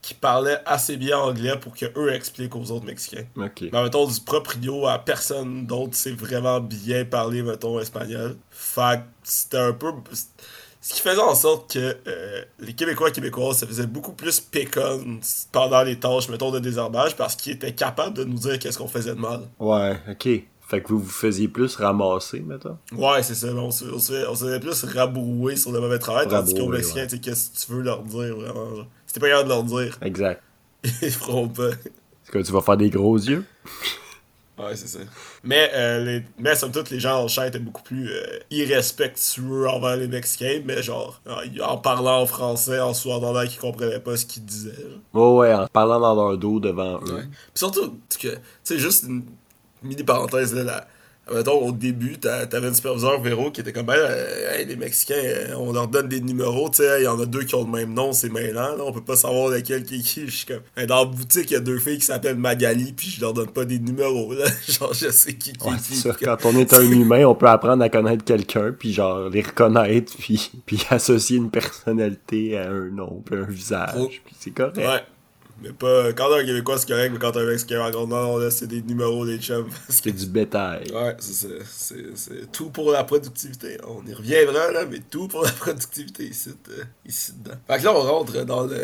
[0.00, 3.24] qui parlaient assez bien anglais pour que eux expliquent aux autres Mexicains.
[3.36, 3.62] Ok.
[3.72, 8.36] Mais mettons, du proprio à personne d'autre sait vraiment bien parler, mettons, espagnol.
[8.50, 9.90] Fait c'était un peu.
[10.80, 14.38] Ce qui faisait en sorte que euh, les Québécois et Québécoises se faisaient beaucoup plus
[14.38, 15.18] pécon
[15.50, 18.86] pendant les tâches, mettons, de désherbage parce qu'ils étaient capables de nous dire qu'est-ce qu'on
[18.86, 19.40] faisait de mal.
[19.58, 20.28] Ouais, ok.
[20.68, 22.76] Fait que vous vous faisiez plus ramasser, mettons?
[22.92, 23.48] Ouais, c'est ça.
[23.48, 26.68] On se, on se on se faisait plus rabrouer sur le mauvais travail, tandis qu'aux
[26.68, 27.06] Mexicains, ouais.
[27.06, 28.76] tu sais, qu'est-ce que tu veux leur dire, vraiment.
[28.76, 28.86] Genre?
[29.12, 30.42] T'es pas capable de leur dire, Exact.
[31.02, 31.68] ils feront pas.
[31.70, 33.44] Est-ce que tu vas faire des gros yeux?
[34.58, 34.98] Ouais, c'est ça.
[35.44, 36.24] Mais, euh, les...
[36.36, 40.62] mais somme toute, les gens en chat étaient beaucoup plus euh, irrespectueux envers les Mexicains,
[40.64, 44.74] mais genre, en- en parlant en français, en sous-entendant qu'ils comprenaient pas ce qu'ils disaient.
[45.14, 45.36] genre.
[45.36, 47.14] Ouais, ouais, en parlant dans leur dos devant eux.
[47.14, 47.22] Ouais.
[47.22, 48.28] Puis surtout, tu
[48.64, 49.22] sais, juste une
[49.82, 50.86] mini-parenthèse, là, là.
[51.30, 54.76] Mettons, au début, t'a- t'avais un superviseur Véro qui était comme, ben, euh, hey, les
[54.76, 57.54] Mexicains, euh, on leur donne des numéros, tu sais, il y en a deux qui
[57.54, 60.24] ont le même nom, c'est mêlant, là, on peut pas savoir lequel qui est qui.
[60.26, 63.10] Je suis comme, dans la boutique, il y a deux filles qui s'appellent Magali, puis
[63.10, 64.46] je leur donne pas des numéros, là.
[64.68, 66.00] Genre, je sais qui qui Ouais, est c'est qui.
[66.00, 66.16] ça.
[66.18, 70.14] Quand on est un humain, on peut apprendre à connaître quelqu'un, puis genre les reconnaître,
[70.18, 74.78] puis, puis associer une personnalité à un nom, puis un visage, puis c'est correct.
[74.78, 75.02] Ouais.
[75.62, 76.12] Mais pas.
[76.12, 78.80] Quand un Québécois, c'est correct, mais quand un Mexicain en gros, non, là, c'est des
[78.82, 79.68] numéros des chums.
[79.88, 80.90] C'est du bétail.
[80.92, 81.54] Ouais, c'est ça.
[81.68, 83.78] C'est, c'est tout pour la productivité.
[83.86, 87.56] On y reviendra, là, mais tout pour la productivité ici, euh, ici dedans.
[87.66, 88.76] Fait que là, on rentre dans le,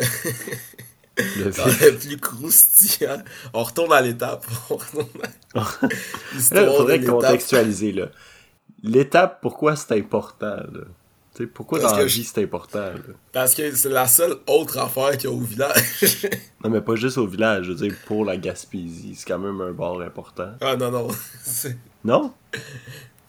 [1.17, 3.23] Le dans le plus croustillant.
[3.53, 4.45] On retourne à l'étape.
[4.69, 5.07] On retourne
[5.55, 5.63] à
[6.33, 8.09] il faudrait contextualiser, là.
[8.83, 10.85] L'étape, pourquoi c'est important, là?
[11.43, 12.93] Pourquoi Parce dans la que vie je- c'est important, là?
[13.31, 15.75] Parce que c'est la seule autre affaire qu'il y a au village.
[16.63, 19.61] Non, mais pas juste au village, je veux dire, pour la Gaspésie, c'est quand même
[19.61, 20.49] un bord important.
[20.61, 21.07] ah non, non.
[22.03, 22.33] Non?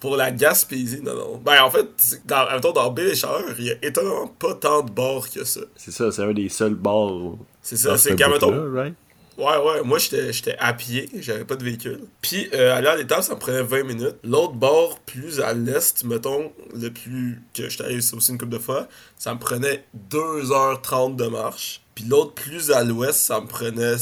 [0.01, 1.37] Pour la Gaspésie, non, non.
[1.45, 1.87] Ben, en fait,
[2.27, 5.61] dans, mettons, dans il y a étonnamment pas tant de bords que ça.
[5.75, 7.39] C'est ça, c'est un des seuls bords.
[7.63, 8.95] C'est ça, c'est ce quand, mettons, right?
[9.39, 12.01] Ouais, ouais, moi j'étais j'étais à pied, j'avais pas de véhicule.
[12.23, 14.17] Puis euh, aller à l'étape, ça me prenait 20 minutes.
[14.25, 18.59] L'autre bord, plus à l'est, mettons, le plus que j'étais allé aussi une couple de
[18.59, 21.83] fois, ça me prenait 2h30 de marche.
[21.95, 23.97] Puis l'autre, plus à l'ouest, ça me prenait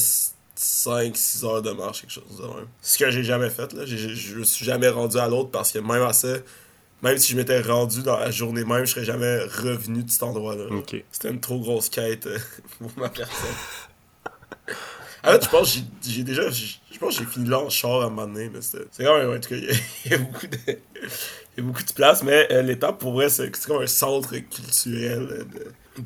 [0.57, 2.67] 5-6 heures de marche, quelque chose de même.
[2.81, 3.85] Ce que j'ai jamais fait, là.
[3.87, 6.29] Je me suis jamais rendu à l'autre parce que même à ça,
[7.03, 10.23] même si je m'étais rendu dans la journée même, je serais jamais revenu de cet
[10.23, 10.65] endroit-là.
[11.11, 12.39] C'était une trop grosse quête euh,
[12.79, 13.55] pour ma personne.
[15.25, 16.51] En fait, je pense j'ai- déjà.
[16.51, 19.19] Je pense que j'ai fini là en char à un moment donné, mais c'est quand
[19.19, 19.31] même.
[19.31, 20.59] En tout il y, a- beaucoup de.
[20.67, 24.37] Il y a beaucoup de place, mais euh, l'étape pour vrai, c'est comme un centre
[24.37, 25.47] culturel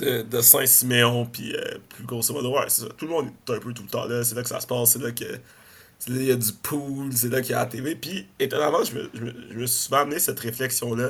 [0.02, 2.88] euh, de, Saint-Siméon, puis euh, plus grosso modo, ouais, c'est ça.
[2.96, 4.66] Tout le monde est un peu tout le temps là, c'est là que ça se
[4.66, 5.24] passe, c'est là que.
[5.98, 7.96] C'est là qu'il y a du pool, c'est là qu'il y a la TV.
[7.96, 11.09] Puis, étonnamment, je me, je me, je me suis souvent amené cette réflexion-là.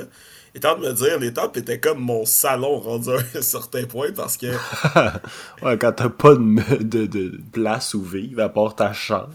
[0.55, 4.37] Étant de me dire, l'étape était comme mon salon rendu à un certain point parce
[4.37, 4.47] que.
[5.61, 9.29] ouais, quand t'as pas de, me- de, de place où vivre, à part ta chambre.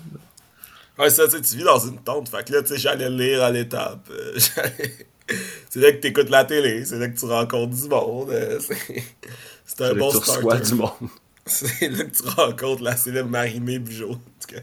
[0.98, 2.28] Ouais, ça, tu vis dans une tente.
[2.28, 4.08] Fait que là, tu sais, j'allais lire à l'étape.
[4.10, 4.38] euh,
[5.70, 8.30] c'est là que t'écoutes la télé, c'est là que tu rencontres du monde.
[8.30, 8.60] euh,
[9.64, 10.60] c'est un bon starter.
[10.60, 10.90] du monde.
[11.46, 14.60] C'est là que tu rencontres la célèbre Marimé Bugeaud, en tout cas.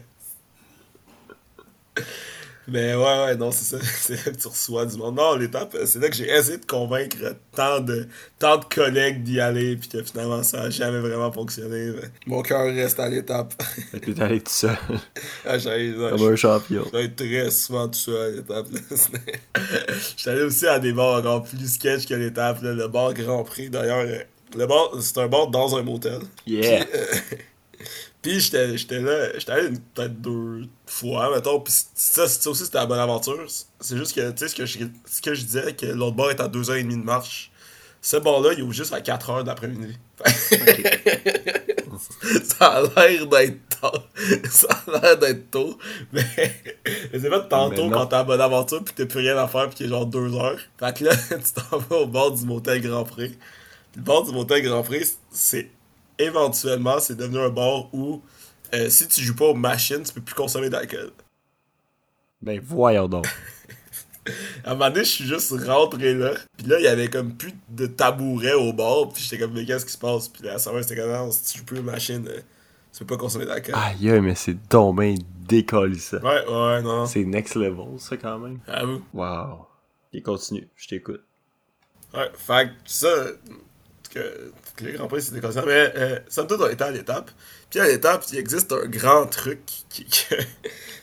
[2.72, 3.84] Mais ouais, ouais, non, c'est ça.
[4.00, 5.16] C'est là que tu reçois du monde.
[5.16, 7.18] Non, l'étape, c'est là que j'ai essayé de convaincre
[7.54, 8.08] tant de,
[8.38, 11.92] tant de collègues d'y aller, puis que finalement, ça a jamais vraiment fonctionné.
[12.26, 13.52] mon cœur reste à l'étape.
[13.92, 14.76] Et puis t'es allé tout seul,
[15.46, 16.84] Ah, ouais, comme un champion.
[17.14, 18.66] Très souvent tout seul à l'étape.
[20.26, 22.62] allé aussi à des bars encore plus sketch que l'étape.
[22.62, 24.18] Le bar Grand Prix, d'ailleurs, euh,
[24.56, 26.20] le bar, c'est un bar dans un motel.
[26.46, 26.86] Yeah!
[26.86, 27.38] Puis
[28.24, 31.60] j'étais j'étais là, j'étais allé peut-être deux fois, mettons.
[31.60, 33.46] Puis ça, ça aussi, c'était la bonne aventure.
[33.80, 36.30] C'est juste que, tu sais, ce que je, ce que je disais, que l'autre bar
[36.30, 37.50] est à 2h30 de marche.
[38.00, 39.96] Ce bar-là, il ouvre juste à 4h d'après-midi.
[42.44, 43.98] ça a l'air d'être tôt.
[44.50, 45.78] Ça a l'air d'être tôt.
[46.12, 46.24] Mais,
[47.12, 49.68] mais c'est pas tantôt quand t'es à bonne aventure pis t'as plus rien à faire
[49.68, 50.56] pis qu'il est genre 2h.
[50.78, 53.28] Fait que là, tu t'en vas au bord du motel Grand Prix.
[53.28, 55.70] Puis le bord du motel Grand Prix, c'est
[56.24, 58.22] éventuellement, c'est devenu un bar où
[58.74, 61.12] euh, si tu joues pas aux machines, tu peux plus consommer d'alcool.
[62.40, 63.26] Ben voyons donc.
[64.64, 66.34] À un moment donné, je suis juste rentré là.
[66.56, 69.08] Puis là, il y avait comme plus de tabouret au bar.
[69.08, 70.28] Puis j'étais comme, mais qu'est-ce qui se passe?
[70.28, 72.40] Puis là, à savoir, c'était comme, non, si tu joues plus aux machines, euh,
[72.92, 73.74] tu peux pas consommer d'alcool.
[73.76, 75.16] Aïe, aïe, mais c'est donc ben
[75.48, 76.18] décalissant.
[76.18, 77.06] Ouais, ouais, non.
[77.06, 78.60] C'est next level, ça, quand même.
[78.68, 79.02] Avoue.
[79.12, 79.66] Wow.
[80.12, 81.22] Et continue, je t'écoute.
[82.14, 83.08] Ouais, fait que ça,
[84.12, 85.64] que, les Grands Prix, c'est décollissant.
[85.66, 87.30] Mais euh, somme toute, on était à l'étape.
[87.70, 90.04] Puis à l'étape, il existe un grand truc qui.
[90.04, 90.36] tu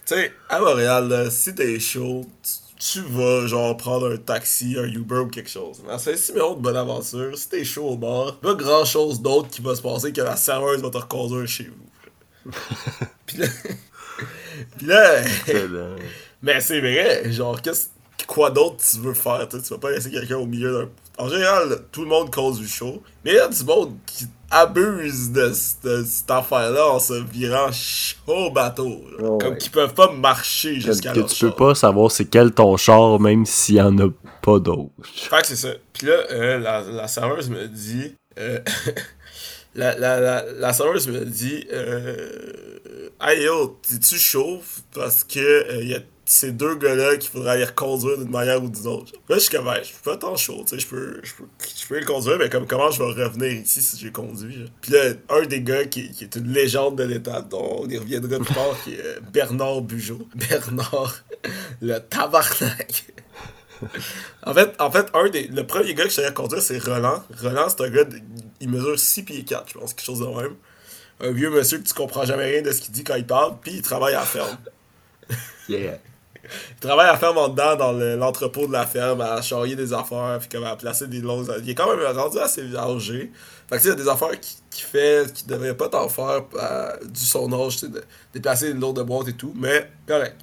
[0.05, 4.87] sais, à Montréal, là, si t'es chaud, tu, tu vas genre prendre un taxi, un
[4.87, 5.83] Uber ou quelque chose.
[5.85, 9.49] Mais c'est si de bonne aventure, si t'es chaud au bar, pas grand chose d'autre
[9.49, 12.51] qui va se passer que la serveuse va te reconduire chez vous.
[13.25, 13.47] Puis là.
[14.77, 15.95] Puis là.
[16.41, 17.87] Mais c'est vrai, genre, qu'est-ce,
[18.25, 20.89] quoi d'autre tu veux faire, tu vas pas laisser quelqu'un au milieu d'un...
[21.23, 24.25] En général, tout le monde cause du show, mais il y a du monde qui
[24.51, 29.01] abuse de, ce- de cette affaire-là en se virant chaud bateau.
[29.21, 29.57] Oh, comme ouais.
[29.57, 31.49] qu'ils peuvent pas marcher jusqu'à que leur tu char.
[31.49, 34.07] peux pas savoir c'est quel ton char, même s'il y en a
[34.41, 34.89] pas d'autres.
[35.03, 35.69] Fait que c'est ça.
[35.93, 38.15] Puis là, euh, la, la serveuse me dit...
[38.39, 38.59] euh,
[39.75, 41.65] la, la, la, la serveuse me dit...
[41.71, 42.79] Euh,
[43.21, 44.61] hey yo, t'es-tu chaud?
[44.95, 45.99] Parce que euh, y a
[46.31, 49.13] ces deux gars-là qu'il faudra les reconduire d'une manière ou d'une autre.
[49.27, 51.45] Là, je suis comme, je suis pas tant chaud, tu sais, je peux, je peux,
[51.59, 54.65] je peux conduire, mais comme, comment je vais revenir ici si j'ai conduit?
[54.81, 58.37] Puis là, un des gars qui, est une légende de l'étape, dont on y reviendra
[58.37, 60.27] plus tard, qui est euh, Bernard Bugeaud.
[60.35, 61.15] Bernard,
[61.81, 63.05] le tabarnak.
[64.43, 67.23] En fait, en fait un des, le premier gars que je savais conduire, c'est Roland.
[67.41, 68.03] Roland, c'est un gars,
[68.59, 70.55] il mesure 6 pieds 4, je pense, quelque chose de même.
[71.21, 73.55] Un vieux monsieur que tu comprends jamais rien de ce qu'il dit quand il parle,
[73.61, 74.57] puis il travaille à la ferme.
[75.67, 75.99] Yeah.
[76.71, 79.93] Il travaille à ferme en dedans, dans le- l'entrepôt de la ferme, à charrier des
[79.93, 81.47] affaires, puis comme à placer des longues...
[81.63, 83.31] Il est quand même rendu assez âgé.
[83.69, 85.89] Fait que tu sais, il y a des affaires qu'il qui fait, qu'il devrait pas
[85.89, 89.53] t'en faire, euh, du son âge, tu sais, de déplacer une lourde boîte et tout,
[89.55, 90.35] mais correct.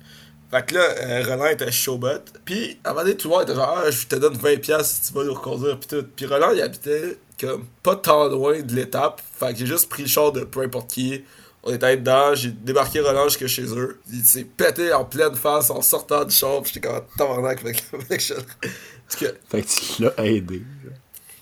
[0.51, 2.09] Fait que là, euh, Roland était showbot.
[2.45, 4.83] Puis, à un moment donné, tout le monde était genre, ah, je te donne 20$
[4.85, 5.79] si tu vas nous reconduire.
[5.79, 6.07] Puis tout.
[6.15, 9.21] Puis Roland, il habitait comme pas tant loin de l'étape.
[9.39, 11.25] Fait que j'ai juste pris le char de peu importe qui.
[11.69, 14.01] On était dedans, j'ai débarqué Roland jusque chez eux.
[14.13, 16.63] Il s'est pété en pleine face en sortant du char.
[16.63, 20.63] Puis j'étais comme, tabarnak, fait que, fait que je- que, Fait que tu l'as aidé.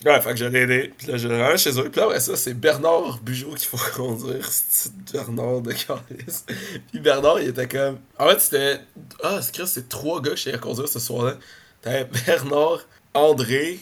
[0.07, 0.93] Ouais, fait que je l'ai aidé.
[0.97, 1.91] Puis là, je l'ai chez eux.
[1.91, 4.47] Puis là, après ça, c'est Bernard Bugeaud qu'il faut conduire.
[4.51, 6.45] C'est Bernard de Calis.
[6.91, 7.99] Puis Bernard, il était comme.
[8.19, 8.81] En fait, c'était.
[9.23, 11.37] Ah, c'est que c'est trois gars que j'ai conduire ce soir-là.
[11.83, 12.81] T'avais Bernard,
[13.15, 13.79] André,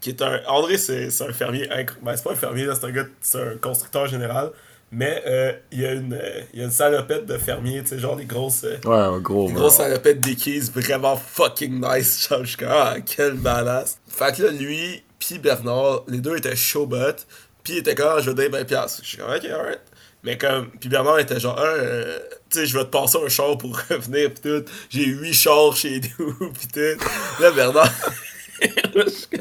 [0.00, 0.40] qui est un.
[0.46, 1.68] André, c'est un fermier.
[2.02, 3.06] Ben, c'est pas un fermier, c'est un gars.
[3.20, 4.50] C'est un constructeur général.
[4.92, 7.90] Mais euh, il y a une, euh, il y a une salopette de fermier, tu
[7.90, 8.64] sais, genre des grosses.
[8.64, 9.48] euh, Ouais, un gros.
[9.48, 12.26] une grosse salopette d'équise vraiment fucking nice.
[12.28, 13.98] Genre, je suis comme, ah, quel badass.
[14.08, 17.12] Fait que là, lui, pis Bernard, les deux étaient showbot.
[17.62, 19.00] Pis il était comme, ah, je te donner 20$.
[19.02, 19.80] Je suis comme, ok, alright.
[20.24, 22.18] Mais comme, pis Bernard était genre, ah, euh,
[22.50, 24.64] tu sais, je vais te passer un char pour revenir, pis tout.
[24.88, 27.04] J'ai 8 chars chez nous, pis tout.
[27.40, 27.88] Là, Bernard.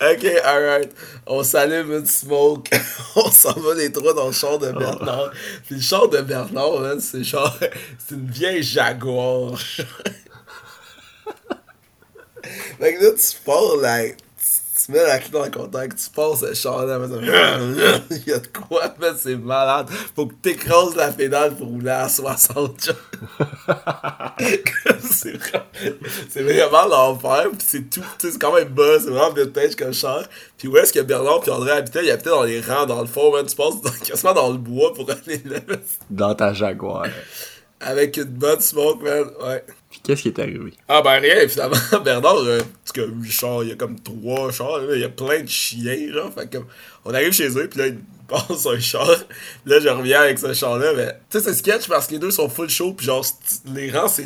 [0.00, 0.90] ok, alright.
[1.26, 2.70] On s'allume une smoke.
[3.16, 5.32] On s'en va les trois dans le char de Bernard.
[5.66, 7.56] Puis le char de Bernard, man, c'est genre.
[7.98, 9.58] C'est une vieille Jaguar.
[12.78, 14.04] fait que là, tu pars, là.
[14.86, 17.06] Tu, mets la clé dans le contact, tu passes le char là, mais
[18.10, 19.88] il y a de quoi, man, c'est malade.
[20.14, 22.96] Faut que t'écrases la pédale pour rouler à 60, genre.
[25.00, 25.64] c'est vraiment,
[26.28, 30.24] c'est vraiment l'enfer, pis c'est tout, c'est quand même bas, c'est vraiment vintage comme char.
[30.56, 32.04] Puis où est-ce que Bernard puis André habitaient?
[32.04, 33.74] Ils habitaient dans les rangs, dans le fond, man, tu passes
[34.04, 35.58] quasiment dans le bois pour aller là,
[36.08, 37.06] Dans ta Jaguar.
[37.80, 39.64] Avec une bonne smoke, man, ouais.
[39.90, 40.72] Puis qu'est-ce qui est arrivé?
[40.88, 44.52] Ah ben rien, finalement, Bernard, euh, parce que 8 chars, il y a comme 3
[44.52, 46.66] chars, là, il y a plein de chiens, genre, fait que comme,
[47.04, 49.08] on arrive chez eux, puis là, ils passent un char,
[49.66, 52.30] là, je reviens avec ce char-là, mais, tu sais, c'est sketch parce que les deux
[52.30, 53.24] sont full show, puis genre,
[53.74, 54.24] les rangs, c'est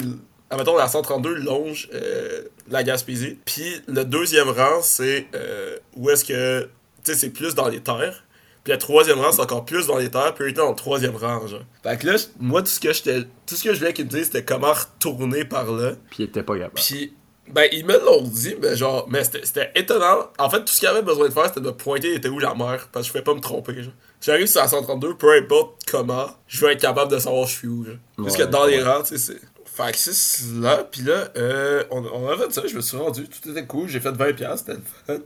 [0.50, 3.38] admettons, la 132 longe euh, la Gaspésie.
[3.44, 6.68] Puis le deuxième rang, c'est euh, où est-ce que,
[7.04, 8.24] tu sais, c'est plus dans les terres.
[8.64, 10.32] Puis le troisième rang, c'est encore plus dans les terres.
[10.34, 11.60] Puis il était dans le troisième rang, genre.
[11.82, 14.10] Fait que là, moi, tout ce que j'étais, tout ce que je voulais qu'ils me
[14.10, 15.92] disent, c'était comment retourner par là.
[16.10, 16.74] Puis il était pas capable.
[16.74, 17.14] Puis,
[17.48, 20.30] ben, ils me l'ont dit, mais genre, mais c'était étonnant.
[20.38, 22.54] En fait, tout ce qu'il avait besoin de faire, c'était de pointer était où la
[22.54, 23.92] mer, parce que je pouvais pas me tromper, genre.
[24.22, 27.68] J'arrive sur la 132, peu importe comment, je vais être capable de savoir je suis
[27.68, 27.96] où, genre.
[28.16, 29.40] Parce que dans les rangs, tu sais, c'est.
[29.66, 32.96] Fait que c'est cela, puis là, euh, on, on a fait ça, je me suis
[32.96, 35.18] rendu, tout était cool, j'ai fait 20$, c'était le fun.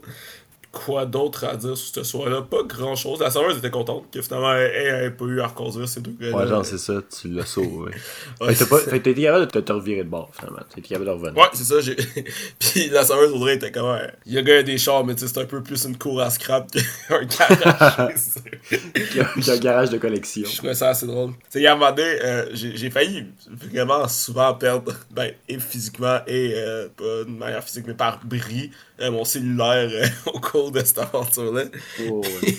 [0.71, 2.43] Quoi d'autre à dire sur ce soir-là?
[2.43, 3.19] Pas grand-chose.
[3.21, 6.35] La serveuse était contente que finalement, elle avait pas eu à reconduire ces deux gars
[6.35, 7.91] Ouais, genre, c'est ça, tu l'as sauvé.
[8.41, 10.59] Ouais, fait que t'as été capable de te, revirer de bord, finalement.
[10.69, 11.37] T'as été capable de revenir.
[11.37, 11.95] Ouais, c'est ça, j'ai.
[12.59, 13.89] Puis la serveuse Audrey était comme.
[13.89, 16.29] ouais, Il y a gars des chars, mais c'est un peu plus une cour à
[16.29, 16.69] scrap
[17.07, 18.13] qu'un garage.
[18.71, 18.77] Il
[19.15, 20.43] y a- il y a un garage de collection.
[20.47, 21.31] Je trouvais ça assez drôle.
[21.51, 26.19] Tu sais, un moment donné, euh, j'ai j'ai failli vraiment souvent perdre, ben, et physiquement,
[26.27, 30.71] et euh, pas de manière physique, mais par bris, euh, mon cellulaire euh, au cours
[30.71, 31.63] de cette aventure-là.
[32.09, 32.57] Oh, ouais.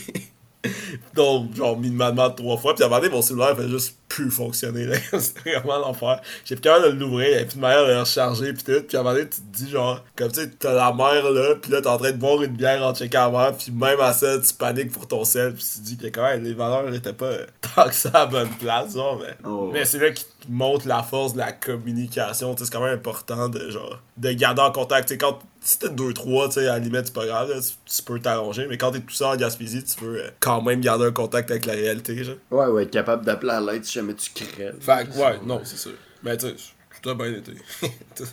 [1.14, 2.74] Donc, genre, minimalement trois fois.
[2.74, 4.84] Puis à un moment donné, mon cellulaire fait juste plus fonctionner.
[4.84, 4.96] là.
[5.18, 6.20] C'était vraiment l'enfer.
[6.44, 7.34] J'ai plus capable de l'ouvrir.
[7.36, 8.52] Avait plus de manière de le recharger.
[8.52, 8.82] Puis tout.
[8.86, 11.30] Puis à un moment donné, tu te dis, genre, comme tu sais, t'as la mer
[11.30, 11.54] là.
[11.60, 13.56] Puis là, t'es en train de boire une bière en checkant la mer.
[13.56, 15.54] Puis même à ça, tu paniques pour ton sel.
[15.54, 17.32] Puis tu te dis que quand même, les valeurs étaient pas
[17.74, 18.94] tant que ça à la bonne place.
[18.94, 19.70] Genre, mais Oh.
[19.72, 22.54] mais c'est là qui te montre la force de la communication.
[22.54, 25.08] Tu sais, C'est quand même important de, genre, de garder en contact.
[25.08, 27.60] Tu sais, quand si t'es 2-3, tu sais, à la limite, c'est pas grave, là,
[27.60, 30.62] tu, tu peux t'arranger, mais quand t'es tout seul en Gaspésie, tu veux euh, quand
[30.62, 32.36] même garder un contact avec la réalité, genre.
[32.50, 34.76] Ouais, ouais, être capable d'appeler à l'aide si jamais tu crèves.
[34.80, 35.92] Fait que, ouais, non, c'est sûr.
[36.22, 36.54] Mais tu sais,
[37.02, 37.52] tout a bien été.
[37.82, 38.24] Je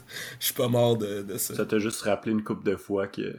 [0.46, 1.56] suis pas mort de, de ça.
[1.56, 3.38] Ça t'a juste rappelé une couple de fois que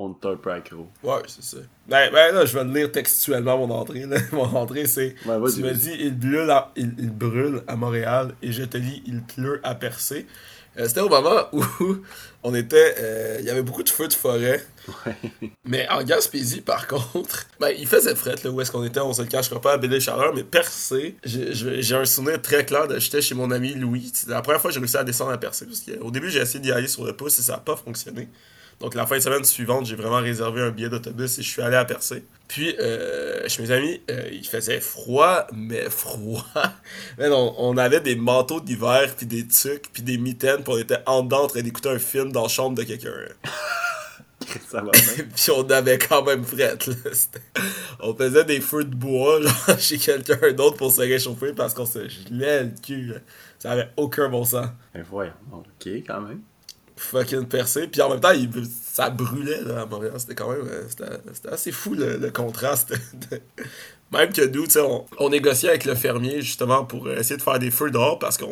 [0.00, 0.88] on était un peu accro.
[1.02, 1.56] Ouais, c'est ça.
[1.88, 4.06] Ben, ben là, je vais te lire textuellement mon entrée.
[4.06, 4.18] Là.
[4.32, 5.16] Mon entrée, c'est.
[5.24, 8.76] Vas-y, tu me dis, il brûle, à, il, il brûle à Montréal et je te
[8.76, 10.26] lis, il pleut à Percé.
[10.78, 11.62] Euh, C'était au moment où
[12.42, 12.94] on était.
[12.98, 14.64] euh, Il y avait beaucoup de feux de forêt.
[15.64, 19.12] Mais en Gaspésie, par contre, ben, il faisait fret, là, où est-ce qu'on était, on
[19.12, 22.98] se le cachera pas à Belle Chaleur, mais Percé, j'ai- un souvenir très clair de
[22.98, 24.12] j'étais chez mon ami Louis.
[24.28, 26.60] La première fois que j'ai réussi à descendre à Percé, parce qu'au début, j'ai essayé
[26.60, 28.28] d'y aller sur le pouce et ça n'a pas fonctionné.
[28.80, 31.62] Donc la fin de semaine suivante, j'ai vraiment réservé un billet d'autobus et je suis
[31.62, 32.24] allé à Percé.
[32.46, 36.44] Puis euh, chez mes amis, euh, il faisait froid, mais froid.
[37.18, 40.78] Mais non, on avait des manteaux d'hiver, puis des tucs, puis des mitaines, puis on
[40.78, 43.10] était en dedans en train d'écouter un film dans la chambre de quelqu'un.
[44.68, 44.92] Ça va
[45.34, 46.94] puis on avait quand même frette, là.
[48.00, 51.84] On faisait des feux de bois, genre, chez quelqu'un d'autre pour se réchauffer parce qu'on
[51.84, 53.16] se gelait le cul, là.
[53.58, 54.68] Ça avait aucun bon sens.
[54.94, 56.40] Ben voyons, ok, quand même.
[56.98, 57.86] Fucking percé.
[57.88, 58.32] Puis en même temps,
[58.92, 60.14] ça brûlait là, à Montréal.
[60.18, 60.84] C'était quand même euh,
[61.32, 62.92] c'était assez fou le, le contraste.
[63.30, 63.40] de-
[64.12, 67.70] Même que nous, on, on négociait avec le fermier justement pour essayer de faire des
[67.70, 68.46] feux dehors parce qu'on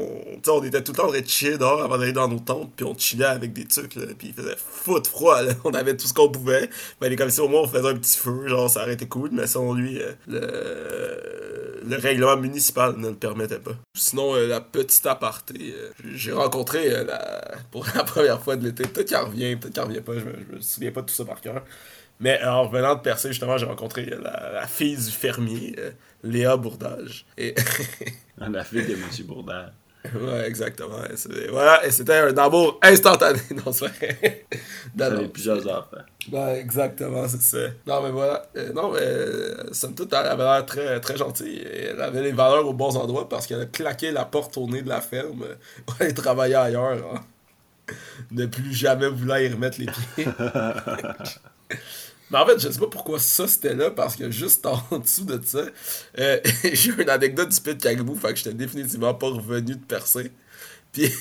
[0.48, 2.72] on était tout le temps en train de chiller dehors avant d'aller dans nos tentes.
[2.76, 3.94] Puis on chillait avec des trucs.
[3.94, 5.42] Là, puis il faisait foot froid.
[5.42, 5.52] Là.
[5.64, 6.68] On avait tout ce qu'on pouvait.
[7.00, 8.46] Mais les commissions, au moins, on faisait un petit feu.
[8.46, 9.30] Genre, ça aurait été cool.
[9.32, 13.72] Mais selon lui, euh, le, le règlement municipal ne le permettait pas.
[13.94, 18.84] Sinon, euh, la petite aparté, euh, j'ai rencontré la, pour la première fois de l'été.
[18.84, 20.14] Peut-être qu'elle revient, peut-être qu'elle revient pas.
[20.14, 21.62] Je me, je me souviens pas de tout ça par cœur.
[22.20, 25.74] Mais euh, en revenant de Percé, justement, j'ai rencontré euh, la, la fille du fermier,
[25.78, 25.90] euh,
[26.24, 27.26] Léa Bourdage.
[27.36, 27.54] Et
[28.38, 29.00] La fille de M.
[29.26, 29.70] Bourdin.
[30.14, 30.98] ouais, exactement.
[31.04, 33.40] Et Voilà, et c'était un amour instantané.
[33.66, 34.46] Vrai.
[34.96, 35.96] Non, J'avais plusieurs enfants.
[36.32, 37.58] Ouais, exactement, c'est ça.
[37.86, 38.46] Non, mais voilà.
[38.56, 41.58] Euh, non, mais euh, somme toute, elle avait l'air très, très gentille.
[41.58, 44.66] Et Elle avait les valeurs aux bons endroits parce qu'elle a claqué la porte au
[44.68, 45.44] nez de la ferme
[45.86, 46.98] pour aller travailler ailleurs.
[47.14, 47.24] hein.
[48.32, 50.26] Ne plus jamais vouloir y remettre les pieds.
[52.30, 55.24] Mais en fait, je sais pas pourquoi ça c'était là, parce que juste en dessous
[55.24, 55.64] de ça,
[56.18, 56.40] euh,
[56.72, 60.32] j'ai une anecdote du pit caribou, fait que j'étais définitivement pas revenu de percer.
[60.92, 61.12] Puis,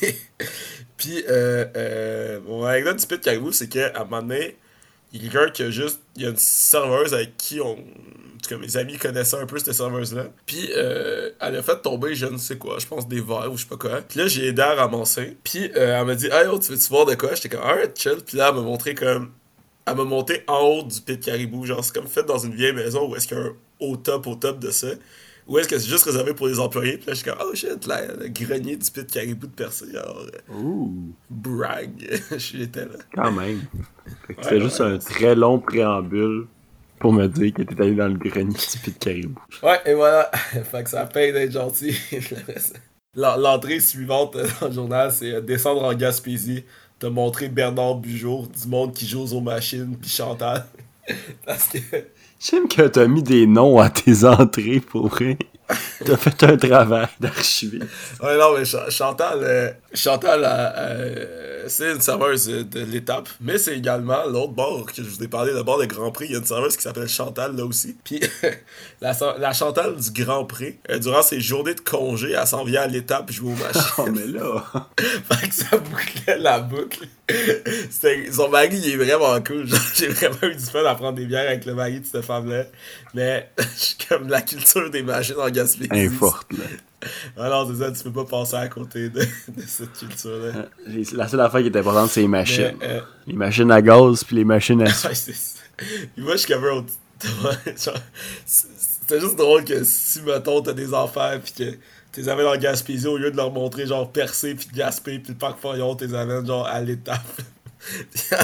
[0.98, 4.58] puis euh, euh, mon anecdote du pit caribou, c'est qu'à un moment donné,
[5.16, 6.02] il y a quelqu'un qui a juste.
[6.16, 7.72] Il y a une serveuse avec qui on.
[7.72, 10.26] En tout cas, mes amis connaissaient un peu cette serveuse-là.
[10.46, 13.58] Puis, euh, elle a fait tomber, je ne sais quoi, je pense des verres ou
[13.58, 14.02] je sais pas quoi.
[14.02, 15.38] Puis là, j'ai aidé à ramasser.
[15.44, 17.98] Puis, euh, elle m'a dit, Hey, oh, tu veux-tu voir de quoi J'étais comme, alright,
[17.98, 18.18] chill.
[18.26, 19.32] Puis là, elle m'a montré comme.
[19.88, 21.66] Elle m'a monté en haut du pit caribou.
[21.66, 23.98] Genre, c'est comme fait dans une vieille maison où est-ce qu'il y a un au
[23.98, 24.88] top, au top de ça.
[25.48, 26.98] Ou est-ce que c'est juste réservé pour les employés?
[26.98, 29.86] Puis là, je suis comme, oh shit, là, le grenier du pit caribou de Percé.
[29.96, 31.92] Alors, euh, Ouh, brag.
[32.38, 32.98] J'étais là.
[33.14, 33.68] quand même.
[34.28, 36.48] Fait que Ouais, C'était ouais, juste un très long préambule
[37.00, 39.42] pour me dire que t'étais allé dans le grenier du pit caribou.
[39.64, 40.30] Ouais, et voilà.
[40.64, 41.96] fait que ça paye d'être gentil.
[43.16, 46.66] L'en- L'entrée suivante euh, dans le journal, c'est euh, descendre en Gaspésie,
[47.00, 50.66] te montrer Bernard Bugeaud, du monde qui joue aux machines, puis Chantal.
[51.46, 51.78] Parce que.
[52.40, 55.38] J'aime que t'as mis des noms à tes entrées pour vrai.
[56.06, 57.88] T'as fait un travail d'archiviste.
[58.22, 63.58] Ouais, non, mais Ch- Chantal, euh, Chantal, euh, euh, c'est une serveuse de l'étape, mais
[63.58, 66.26] c'est également l'autre bord que je vous ai parlé, le bord de Grand Prix.
[66.26, 67.96] Il y a une serveuse qui s'appelle Chantal, là aussi.
[68.04, 68.22] Puis,
[69.02, 72.88] la, Chantal du Grand Prix, euh, durant ses journées de congé, elle s'en vient à
[72.88, 73.82] l'étape jouer aux machines.
[73.98, 74.66] Oh, mais là.
[74.98, 77.08] fait que ça bouclait la boucle.
[78.32, 79.68] Son mari, il est vraiment cool.
[79.96, 82.66] J'ai vraiment eu du fun à prendre des bières avec le mari de cette femme-là.
[83.14, 85.90] Mais, je suis comme la culture des machines en Gaspésie.
[85.92, 86.66] Elle est forte, là.
[87.38, 90.66] Non, c'est ça, tu peux pas passer à côté de, de cette culture-là.
[90.88, 92.76] J'ai- La seule affaire qui est importante, c'est les machines.
[92.80, 95.60] Mais, euh, Les machines à gaz puis les machines à ouais, c'est ça.
[95.78, 96.94] Puis moi, je autre-
[98.46, 101.78] C'était juste drôle que si, mettons, t'as des enfants pis que
[102.12, 105.38] t'es amènes en Gaspésie, au lieu de leur montrer, genre, Percé pis Gaspé pis le
[105.38, 107.22] parc Forion, t'es amènes, genre, à l'étape.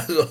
[0.09, 0.27] Genre,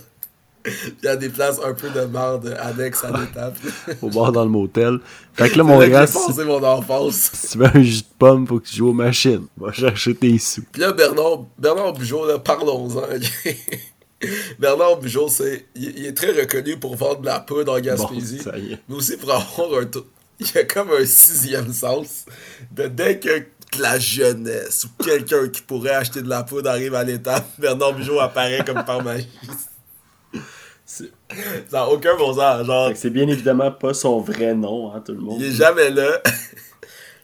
[1.03, 3.57] il y a des places un peu de merde annexes à l'étape.
[4.03, 4.99] au bord dans le motel.
[5.35, 7.31] Fait que là, C'est mon gars, passé mon enfance.
[7.33, 9.47] si tu veux un jus de pomme, faut que tu joues aux machines.
[9.57, 10.63] Va chercher tes sous.
[10.73, 13.03] Puis là, Bernard, Bernard Bugeaud, là, parlons-en.
[14.59, 17.81] Bernard Bugeaud, c'est, il, il est très reconnu pour vendre de la poudre en Bon,
[17.83, 18.39] Gaspésie.
[18.41, 18.79] ça y est.
[18.89, 19.87] mais aussi pour avoir un.
[20.39, 22.25] Il y a comme un sixième sens
[22.73, 23.45] de dès que
[23.79, 28.19] la jeunesse ou quelqu'un qui pourrait acheter de la poudre arrive à l'étape, Bernard Bugeaud
[28.21, 29.29] apparaît comme par magie.
[30.93, 31.13] C'est-
[31.69, 32.67] Ça n'a aucun bon sens.
[32.67, 35.41] Genre, c'est bien évidemment pas son vrai nom, hein, tout le monde.
[35.41, 36.21] il est jamais là.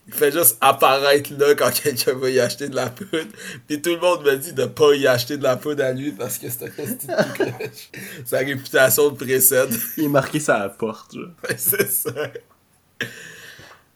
[0.08, 3.26] Il fait juste apparaître là quand quelqu'un va y acheter de la poudre.
[3.66, 6.12] Puis tout le monde me dit de pas y acheter de la poudre à lui
[6.12, 6.70] parce que c'est un.
[8.24, 9.74] Sa réputation le précède.
[9.96, 11.16] Il est marqué la porte,
[11.56, 12.12] c'est ça.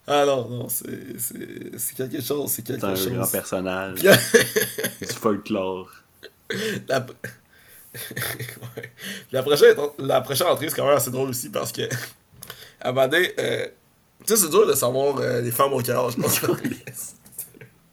[0.05, 3.12] Ah non, non, c'est, c'est, c'est quelque chose, c'est quelque un chose.
[3.12, 5.89] grand personnage du folklore.
[6.89, 7.07] la...
[8.76, 8.93] Ouais.
[9.32, 11.82] la, prochaine, la prochaine entrée, c'est quand même assez drôle aussi parce que,
[12.80, 13.66] à un euh,
[14.24, 16.14] tu sais, c'est dur de savoir euh, les femmes au quel âge.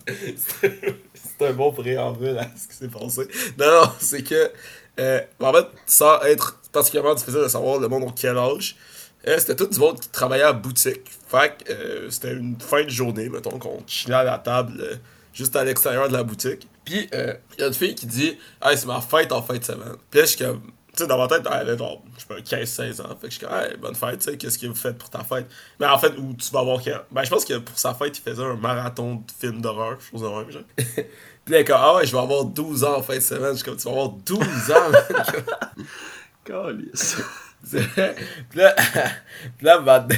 [0.08, 1.08] C'est
[1.40, 3.28] c'est un bon préambule à ce qui s'est passé.
[3.60, 4.52] Non, non, c'est que,
[5.00, 8.78] euh, en fait, sans être particulièrement difficile de savoir le monde au quel âge,
[9.26, 11.12] c'était tout du monde qui travaillait à boutique.
[11.28, 15.00] Fait que c'était une fin de journée, mettons, qu'on chillait à la table
[15.34, 16.68] juste à l'extérieur de la boutique.
[16.88, 19.64] Puis, il y a une fille qui dit Hey, c'est ma fête en fin de
[19.64, 19.96] semaine.
[20.10, 20.62] Puis là, je suis comme.
[20.96, 23.10] Tu sais, dans ma tête, elle genre, je sais pas, 15-16 ans.
[23.22, 25.10] Fait que je suis comme, hey, bonne fête, tu sais, qu'est-ce que vous faites pour
[25.10, 25.46] ta fête?
[25.80, 26.90] Mais en fait, où tu vas voir que.
[27.12, 30.22] Ben, je pense que pour sa fête, il faisait un marathon de films d'horreur, chose
[30.22, 30.64] de même, genre.
[31.46, 33.52] Puis là, est comme, ah ouais, je vais avoir 12 ans en fin de semaine.
[33.52, 34.40] Je suis comme, tu vas avoir 12
[34.72, 34.92] ans.
[36.46, 37.18] Calice.
[37.70, 38.76] Puis là,
[39.58, 40.16] puis là, maintenant,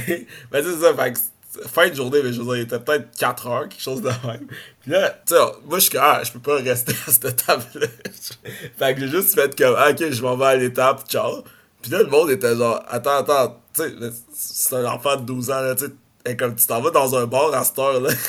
[0.50, 1.18] ben c'est ça, fait que
[1.66, 4.08] fin de journée, mais je veux dire, il était peut-être 4 heures, quelque chose de
[4.08, 4.46] même.
[4.80, 7.44] Puis là, tu sais, moi, je suis comme, ah, je peux pas rester à cette
[7.44, 7.86] table-là.
[8.78, 11.42] fait que j'ai juste fait comme, ah, ok, je m'en vais à l'étape, ciao.
[11.82, 13.92] Puis là, le monde était genre, attends, attends, tu sais,
[14.32, 15.92] c'est un enfant de 12 ans, là, tu sais,
[16.26, 18.10] et comme tu t'en vas dans un bar à cette heure-là.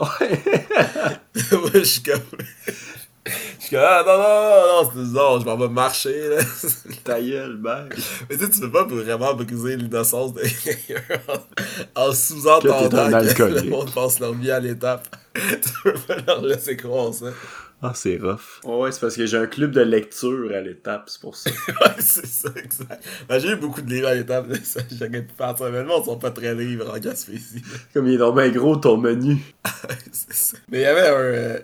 [0.00, 0.42] Ouais.
[1.52, 2.22] moi, je suis comme.
[3.26, 3.32] Je
[3.66, 6.36] suis comme, ah, non, non, non, non, c'est non, je m'en vais marcher, là.
[7.04, 7.98] Ta gueule, mec.
[8.28, 11.02] Mais tu sais, tu peux pas vraiment briser l'innocence de quelqu'un
[11.96, 13.64] en, en Que sous-entendant que, alcoolique.
[13.64, 15.06] le monde passe leur vie à l'étape.
[15.34, 17.26] tu peux pas leur laisser croire ça.
[17.82, 18.60] Ah, c'est rough.
[18.64, 21.50] Ouais, ouais, c'est parce que j'ai un club de lecture à l'étape, c'est pour ça.
[21.68, 23.02] Ouais, c'est ça, exact.
[23.28, 24.46] Ben, j'ai eu beaucoup de livres à l'étape,
[24.98, 25.70] j'aurais pu faire ça.
[25.70, 27.62] Mais le monde sont pas très livres en Gaspésie.
[27.94, 29.38] Comme il est donc bien gros ton menu.
[30.12, 30.56] c'est ça.
[30.70, 31.12] Mais il y avait un.
[31.20, 31.58] euh,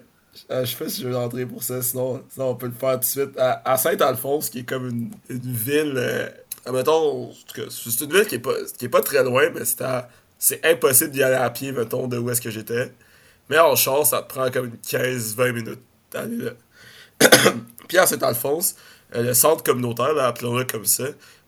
[0.51, 2.73] euh, je sais pas si je veux rentrer pour ça, sinon, sinon on peut le
[2.73, 3.31] faire tout de suite.
[3.39, 5.95] À, Saint-Alphonse, qui est comme une, une ville.
[5.97, 6.29] Euh,
[6.73, 7.33] mettons,
[7.71, 9.63] c'est une ville qui est pas, qui est pas très loin, mais
[10.39, 12.93] c'est impossible d'y aller à pied, mettons, de où est-ce que j'étais.
[13.49, 16.53] Mais en char, ça te prend comme une 15-20 minutes d'aller là.
[17.89, 18.77] Puis à Saint-Alphonse,
[19.15, 21.05] euh, le centre communautaire, appelons-le comme ça,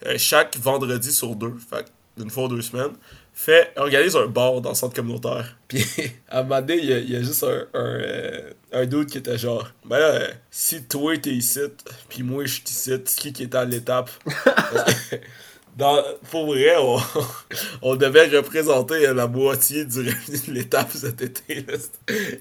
[0.06, 2.92] euh, chaque vendredi sur deux, fait une fois deux semaines,
[3.38, 5.56] fait, organise un bar dans le centre communautaire.
[5.68, 5.84] Puis
[6.28, 8.84] à un moment donné, il y a, il y a juste un, un, euh, un
[8.84, 11.60] dude qui était genre, ben là, euh, si toi t'es ici,
[12.08, 14.10] puis moi je suis ici, c'est qui qui est à l'étape?
[15.76, 16.98] Dans, pour vrai, on,
[17.82, 21.64] on devait représenter la moitié du revenu de l'étape cet été.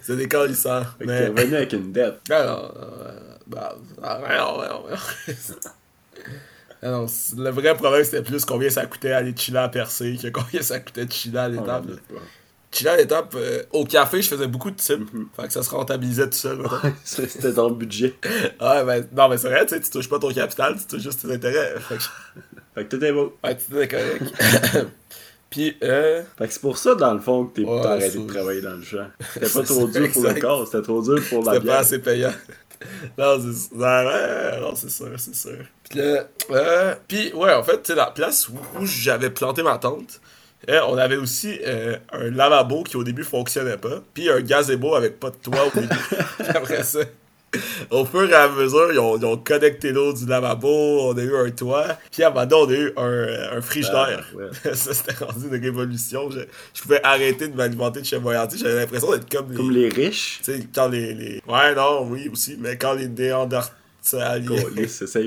[0.01, 0.81] C'était des calissants.
[0.99, 1.19] Mais...
[1.19, 2.15] t'es revenu avec une dette.
[2.27, 4.95] Non, euh, bah, ah, ouais, non, ouais.
[6.83, 7.05] Ah non,
[7.37, 10.79] le vrai problème, c'était plus combien ça coûtait aller chiller à Percé que combien ça
[10.79, 11.85] coûtait de chiller à l'étape.
[12.71, 14.99] Chiller à l'étape, euh, au café, je faisais beaucoup de tips.
[15.35, 16.59] Fait que ça se rentabilisait tout seul.
[17.03, 18.13] C'était dans le budget.
[18.61, 21.01] ouais, ben, non, mais c'est vrai, tu sais, tu touches pas ton capital, tu touches
[21.01, 21.75] juste tes intérêts.
[21.79, 22.03] Fait que,
[22.75, 23.35] Fait que tout est beau.
[23.43, 24.23] ouais, tu étais correct.
[25.49, 28.17] Puis, euh, Fait que c'est pour ça, dans le fond, que t'es Ouais, pas arrêté
[28.19, 29.07] de travailler dans le champ.
[29.33, 31.75] C'était pas trop dur pour le corps, c'était trop dur pour la C'était pas bière.
[31.79, 32.33] assez payant.
[33.17, 35.65] Non, c'est non, c'est sûr, c'est sûr.
[35.89, 39.63] Puis là, euh, puis ouais, en fait, tu sais, la place où, où j'avais planté
[39.63, 40.19] ma tente,
[40.69, 44.95] Euh, on avait aussi euh, un lavabo qui au début fonctionnait pas, puis un gazebo
[44.95, 45.87] avec pas de toit au début.
[46.39, 46.99] Puis après ça,
[47.91, 51.21] au fur et à mesure, ils ont, ils ont connecté l'eau du lavabo, on a
[51.21, 53.17] eu un toit, puis à un moment donné, on a eu
[53.53, 54.27] un, un frigidaire.
[54.33, 54.49] Ah, ouais.
[54.75, 56.29] ça, c'était rendu une révolution.
[56.29, 56.39] Je,
[56.73, 58.57] je pouvais arrêter de m'alimenter de chez Voyanti.
[58.57, 59.57] J'avais l'impression d'être comme les...
[59.57, 60.39] Comme les riches?
[60.43, 61.41] Tu sais, quand les, les...
[61.47, 63.07] Ouais, non, oui, aussi, mais quand les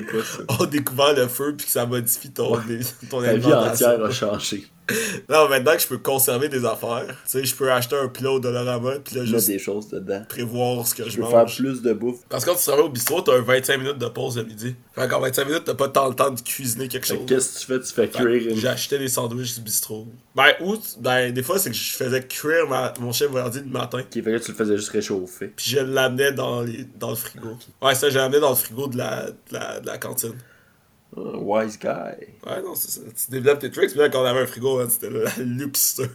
[0.05, 0.43] pas ça.
[0.63, 2.59] ont découvert le feu puis que ça modifie ton,
[3.11, 4.65] ton Ta vie entière a changé.
[5.29, 8.39] Non, maintenant que je peux conserver des affaires, tu sais, je peux acheter un pilot
[8.39, 10.23] de Dollarama puis là, Mettre juste des choses dedans.
[10.29, 12.21] prévoir ce que je, Je veux faire plus de bouffe.
[12.29, 14.75] Parce que quand tu travailles au bistrot, t'as un 25 minutes de pause le midi.
[14.95, 17.25] Fait qu'en 25 minutes, t'as pas tant le temps de cuisiner quelque Fait chose.
[17.27, 17.81] Qu'est-ce que tu fais?
[17.81, 18.57] Tu fais cuire une...
[18.57, 20.07] J'achetais des sandwichs du bistrot.
[20.35, 23.67] Ben, ou, ben, des fois, c'est que je faisais cuire ma- mon chef voyardi le
[23.67, 24.03] matin.
[24.11, 25.49] Qui fait que tu le faisais juste réchauffer.
[25.57, 27.57] Puis je l'amenais dans, les, dans le frigo.
[27.83, 30.35] Ouais, ça, je l'amenais dans le frigo de la, de la, de la cantine.
[31.17, 31.89] Ah, wise guy.
[32.47, 33.01] Ouais, non, c'est ça.
[33.03, 33.91] Tu développes tes tricks.
[33.91, 36.09] Puis là, quand on avait un frigo, hein, c'était la luxure.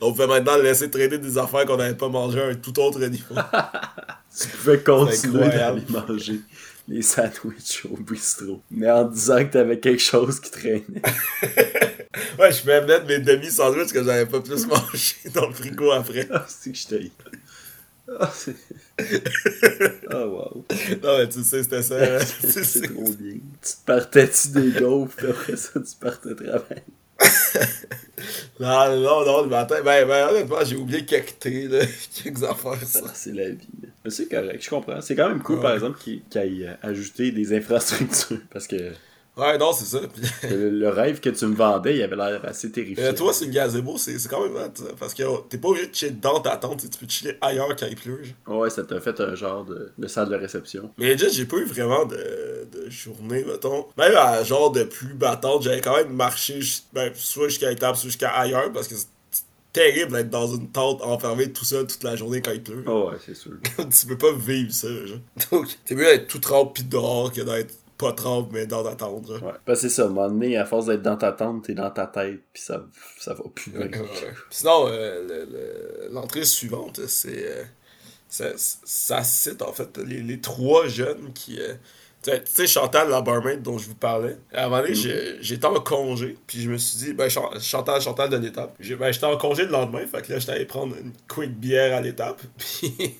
[0.00, 3.00] On pouvait maintenant laisser traîner des affaires qu'on n'avait pas mangé à un tout autre
[3.00, 3.34] niveau.
[4.40, 5.80] Tu pouvais continuer incroyable.
[5.82, 6.40] d'aller manger
[6.86, 8.62] les sandwichs au bistrot.
[8.70, 10.84] Mais en disant que t'avais quelque chose qui traînait.
[12.38, 16.28] ouais, je pouvais mettre mes demi-sandwichs que j'avais pas plus mangé dans le frigo après.
[16.32, 17.12] Ah, c'est que je t'ai.
[18.20, 18.54] Ah, c'est.
[20.10, 20.64] Ah, wow.
[21.02, 22.20] Non, mais tu sais, c'était ça.
[22.24, 23.34] C'est trop bien.
[23.34, 26.82] Tu te partais-tu des gaufres, puis après ça, tu partais travailler.
[28.60, 29.76] Non, non, non, le matin.
[29.84, 31.84] Ben, ben honnêtement, j'ai oublié quelques thés, là.
[32.22, 33.00] Quelques affaires, ça.
[33.04, 33.68] Ah, c'est la vie.
[33.82, 33.88] là.
[34.04, 35.00] Mais c'est correct, je comprends.
[35.00, 35.62] C'est quand même cool, Ouais.
[35.62, 38.40] par exemple, qu'ils aillent euh, ajouter des infrastructures.
[38.50, 38.92] Parce que
[39.38, 40.00] Ouais, non, c'est ça.
[40.00, 43.04] Puis, le, le rêve que tu me vendais, il avait l'air assez terrifiant.
[43.04, 45.86] euh, toi, c'est une gazebo, c'est quand même hot, Parce que oh, t'es pas obligé
[45.86, 48.22] de chiller dans ta tente, tu peux chiller ailleurs quand il pleut.
[48.46, 50.90] Ouais, ça t'a fait un genre de, de salle de réception.
[50.98, 53.86] Mais déjà, j'ai pas eu vraiment de, de journée, mettons.
[53.96, 56.60] Même à genre de plus battante, j'avais quand même marché
[56.92, 61.02] ben, soit jusqu'à l'étape, soit jusqu'à ailleurs, parce que c'est terrible d'être dans une tente
[61.02, 62.82] enfermé tout seul toute la journée quand il pleut.
[62.86, 63.52] Oh, ouais, c'est sûr.
[63.76, 65.18] tu peux pas vivre ça, genre.
[65.52, 68.94] Donc, t'es mieux d'être tout trempe pis dehors que d'être pas trempe mais dans ta
[68.94, 69.28] tente.
[69.28, 69.38] Ouais.
[69.66, 71.74] Parce que c'est ça, à un moment donné, à force d'être dans ta tente, t'es
[71.74, 72.84] dans ta tête, puis ça,
[73.18, 73.80] ça va plus bien.
[73.88, 74.08] Ouais.
[74.50, 77.44] Sinon, euh, le- le- l'entrée suivante, c'est.
[77.46, 77.64] euh,
[78.28, 81.58] ça, ça cite en fait les, les trois jeunes qui.
[81.60, 81.74] euh,
[82.22, 84.36] tu sais- tu sais, Chantal, la barmaid dont je vous parlais.
[84.52, 87.50] À un moment donné, j'ai- j'étais en congé, puis je me suis dit, ben, Chan-
[87.60, 88.74] Chantal, Chantal de l'étape.
[88.80, 91.52] J'ai- Ben, j'étais en congé le lendemain, fait que là, j'étais allé prendre une quick
[91.58, 92.40] bière à l'étape.
[92.58, 93.16] Puis,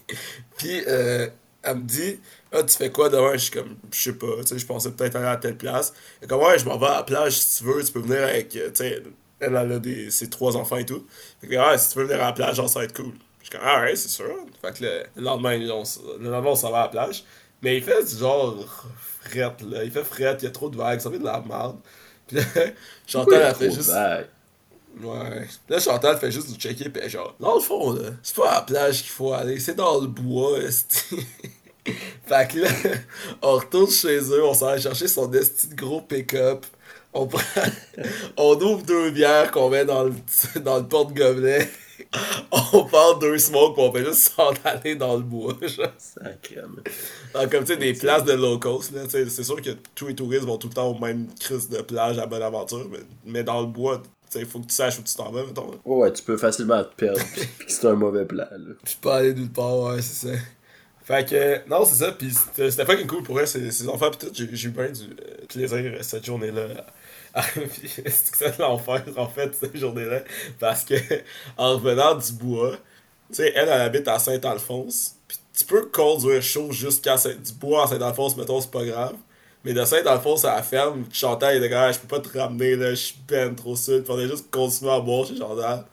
[0.57, 1.29] puis euh,
[1.62, 2.18] elle me dit,
[2.53, 3.32] ah, tu fais quoi demain?
[3.34, 5.92] Je suis comme, je sais pas, tu sais, je pensais peut-être aller à telle place.
[6.22, 8.22] Et comme, ouais, je m'en vais à la plage si tu veux, tu peux venir
[8.22, 9.03] avec, euh, tu sais,
[9.40, 11.07] elle, elle a des, ses trois enfants et tout.
[11.40, 13.12] Fait que, ah, si tu veux venir à la plage, genre, ça va être cool.
[13.40, 14.34] Je suis comme, ah ouais, c'est sûr.
[14.62, 15.82] Fait que le, le lendemain, on,
[16.18, 17.24] le lendemain, on s'en va à la plage.
[17.62, 18.57] Mais il fait du genre
[19.20, 19.84] fret, là.
[19.84, 21.78] Il fait fret, il y a trop de vagues, ça fait de la merde.
[22.26, 22.42] Puis là,
[23.07, 23.92] Chantal, elle fait juste.
[25.01, 25.46] Ouais.
[25.68, 28.55] Là, Chantal fait juste nous checker, pis genre, dans le fond, là, c'est pas à
[28.57, 30.59] la plage qu'il faut aller, c'est dans le bois.
[31.85, 32.68] fait que là,
[33.43, 36.66] on retourne chez eux, on s'en va chercher son esti de gros pick-up.
[37.14, 37.41] On prend,
[38.37, 40.12] on ouvre deux bières qu'on met dans le,
[40.61, 41.68] dans le porte-gobelet.
[42.72, 45.55] On part deux smokes, pis on fait juste s'en aller dans le bois.
[45.99, 46.83] Sacrément.
[47.51, 50.45] Comme tu sais, des places de low cost, tu c'est sûr que tous les touristes
[50.45, 53.66] vont tout le temps au même crise de plage à Bonaventure, mais, mais dans le
[53.66, 54.01] bois,
[54.31, 55.79] tu sais, faut que tu saches où tu t'en vas, mettons.
[55.85, 57.20] Ouais, tu peux facilement te perdre,
[57.59, 58.74] pis que c'est un mauvais plan, là.
[58.85, 60.35] Puis pas aller nulle part, ouais, c'est ça.
[61.09, 64.30] Fait que, non, c'est ça, pis c'était fucking cool pour elle, ses, enfants, pis tout,
[64.34, 66.84] j'ai eu bien du euh, plaisir euh, cette journée-là.
[67.54, 70.20] Puis c'est l'enfer, en fait, cette journée-là,
[70.61, 70.96] parce que,
[71.56, 72.72] en revenant du bois,
[73.30, 77.84] tu sais, elle, elle habite à Saint-Alphonse, pis tu peux conduire chaud jusqu'à du bois
[77.84, 79.14] à Saint-Alphonse, mettons, c'est pas grave.
[79.64, 82.38] Mais de Saint-Alphonse à la ferme, Chantal, il était comme, Ah, je peux pas te
[82.38, 84.02] ramener, là, je suis ben trop seul.
[84.02, 85.86] Puis on a juste continué à boire chez Chantal.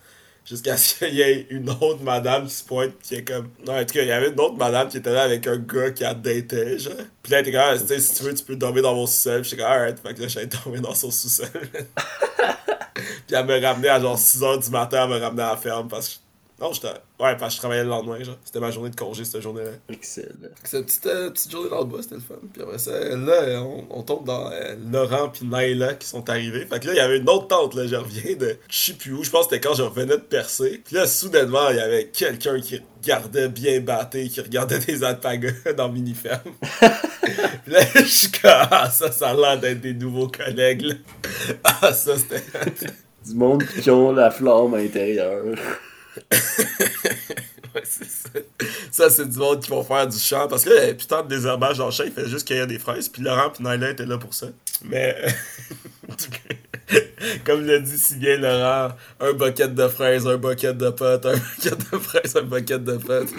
[0.46, 3.50] Jusqu'à ce qu'il y ait une autre madame qui se pointe, qui est comme.
[3.66, 5.58] Non, en tout cas, il y avait une autre madame qui était là avec un
[5.58, 6.93] gars qui a daté, genre.
[7.24, 9.08] Pis là, elle comme, Ah, tu sais, si tu veux, tu peux dormir dans mon
[9.08, 9.41] sous-sol.
[9.41, 10.00] Pis j'étais comme, alright.
[10.00, 11.48] Fait que là, j'allais dormir dans son sous-sol.
[13.28, 15.88] Pis elle me ramenait à genre 6h du matin, elle me ramenait à la ferme
[15.88, 16.24] parce que.
[16.60, 16.88] Non, j'étais.
[17.20, 18.38] Ouais, parce que je travaillais le lendemain, genre.
[18.45, 19.72] C'était ma journée de congé, cette journée-là.
[19.89, 20.30] Excellent.
[20.64, 22.36] C'est une petite, euh, petite journée dans le bois, c'était le fun.
[22.53, 26.66] Puis après ça, là, on, on tombe dans euh, Laurent puis Naila qui sont arrivés.
[26.66, 28.93] Fait que là, il y avait une autre tante, là, je reviens de je sais
[28.93, 30.82] plus où, je pense que c'était quand je revenais de percer.
[30.86, 35.74] Puis là, soudainement, il y avait quelqu'un qui regardait bien batté, qui regardait des alpagas
[35.76, 36.39] dans Miniferme.
[37.22, 40.95] puis là, je suis comme, ah, ça, ça a l'air d'être des nouveaux collègues, là.
[41.66, 42.43] Ah, ça, c'était...
[43.26, 45.43] Du monde qui ont la flamme à l'intérieur.
[48.91, 49.09] Ça.
[49.09, 50.47] C'est du monde qui vont faire du champ.
[50.47, 53.09] Parce que avait putain de désherbage le champ, il fait juste cueillir des fraises.
[53.09, 54.47] Puis Laurent puis Naila étaient là pour ça.
[54.84, 55.16] Mais.
[56.09, 56.99] en cas,
[57.45, 61.34] Comme l'a dit si bien Laurent, un bucket de fraises, un bucket de potes, un
[61.34, 63.34] bucket de fraises, un bucket de potes.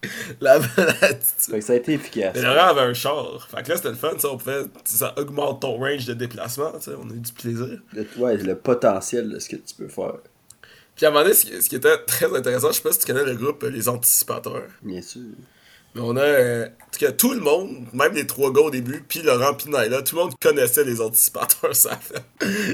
[0.00, 0.08] Que
[0.40, 1.26] la maladie.
[1.38, 2.32] Fait que ça a été efficace.
[2.34, 3.48] Mais Laurent avait un char.
[3.50, 6.72] Fait que là, c'était le fun, ça, on pouvait, ça augmente ton range de déplacement,
[6.78, 7.80] tu sais, on a eu du plaisir.
[7.92, 10.18] Le, ouais, le potentiel de ce que tu peux faire.
[10.94, 12.92] Puis à un moment donné, ce qui, ce qui était très intéressant, je sais pas
[12.92, 14.68] si tu connais le groupe euh, Les Anticipateurs.
[14.82, 15.22] Bien sûr.
[15.94, 16.20] Mais on a.
[16.20, 19.54] euh, en tout cas, tout le monde, même les trois gars au début, puis Laurent,
[19.54, 22.22] puis Naila, tout le monde connaissait les anticipateurs, ça fait.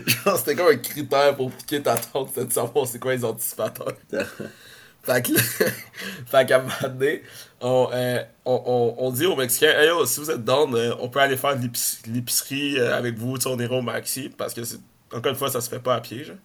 [0.07, 3.25] Genre, c'était comme un critère pour piquer ta tente, c'était de savoir c'est quoi les
[3.25, 3.95] anticipateurs.
[5.05, 5.41] Fait que là,
[6.27, 7.23] fait qu'à un moment donné,
[7.61, 8.63] on, euh, on,
[8.99, 11.37] on, on dit aux Mexicains, hey yo, si vous êtes down, euh, on peut aller
[11.37, 11.57] faire
[12.07, 14.79] l'épicerie euh, avec vous, on ira au maxi, parce que c'est,
[15.13, 16.37] encore une fois, ça se fait pas à pied, genre.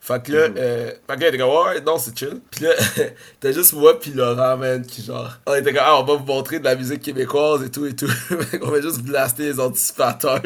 [0.00, 2.38] Fait que là, euh, fait que là, il était comme, ouais, non, c'est chill.
[2.50, 2.72] Pis là,
[3.40, 6.26] t'as juste moi pis Laurent, man, qui genre, on était comme, ah, on va vous
[6.26, 8.10] montrer de la musique québécoise et tout et tout.
[8.60, 10.42] Qu'on va juste blaster les anticipateurs.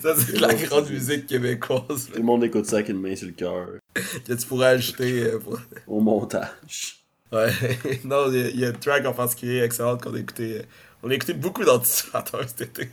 [0.00, 3.14] Ça, c'est de la grande musique québécoise, Tout le monde écoute ça avec une main
[3.16, 3.66] sur le cœur.
[3.94, 7.04] que tu pourrais ajouter euh, pour- Au montage.
[7.32, 7.50] Ouais,
[8.04, 10.58] non, il y, a- il y a une track en particulier excellente qu'on a écouté.
[10.58, 10.62] euh,
[11.02, 12.90] On a écouté beaucoup d'anticipateurs cet été.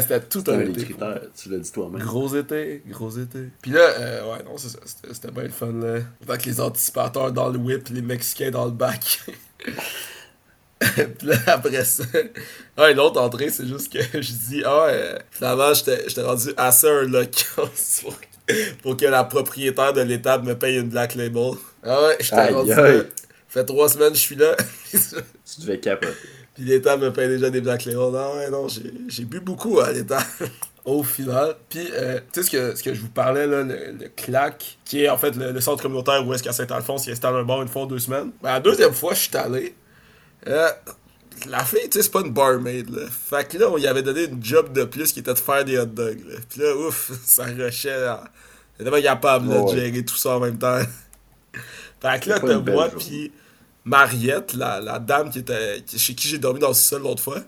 [0.00, 0.84] C'était tout un été.
[0.84, 2.02] critères, tu l'as dit toi-même.
[2.02, 3.38] Gros été, gros été.
[3.62, 6.00] Puis là, euh, ouais, non, c'est ça, c'était c'était bien le fun, là.
[6.28, 9.20] Avec les anticipateurs dans le whip, les Mexicains dans le bac.
[11.18, 12.04] Puis là, après ça,
[12.78, 17.02] ouais, l'autre entrée, c'est juste que je dis, ah, euh, finalement, j'étais rendu assez un
[17.02, 17.32] local
[18.02, 18.18] pour,
[18.82, 21.52] pour que la propriétaire de l'étable me paye une Black Label.
[21.82, 23.02] Ah ouais, j'étais rendu là.
[23.48, 24.56] fait trois semaines, je suis là.
[24.92, 26.12] Tu devais capoter.
[26.54, 28.12] Puis l'étable me paye déjà des Black Label.
[28.12, 28.66] Non, ouais, non,
[29.08, 30.24] j'ai bu beaucoup à l'étable.
[30.84, 31.54] Au final.
[31.68, 34.78] Puis, euh, tu sais, ce que, ce que je vous parlais, là, le, le CLAC,
[34.86, 37.42] qui est en fait le, le centre communautaire où est-ce qu'à Saint-Alphonse, il installe un
[37.42, 38.30] bar une fois deux semaines.
[38.42, 39.74] Ben, la deuxième fois, je suis allé.
[40.46, 40.68] Euh,
[41.48, 43.02] la fille, tu sais, c'est pas une barmaid, là.
[43.10, 45.64] Fait que là, on lui avait donné une job de plus qui était de faire
[45.64, 46.36] des hot dogs, là.
[46.48, 48.24] Puis là, ouf, ça rushait, là.
[48.78, 49.74] Elle était pas capable, là, de Ouais.
[49.76, 50.78] gérer tout ça en même temps.
[52.00, 53.32] fait que là, t'as moi, puis
[53.84, 57.40] Mariette, la, la dame qui était, chez qui j'ai dormi dans le sol l'autre fois.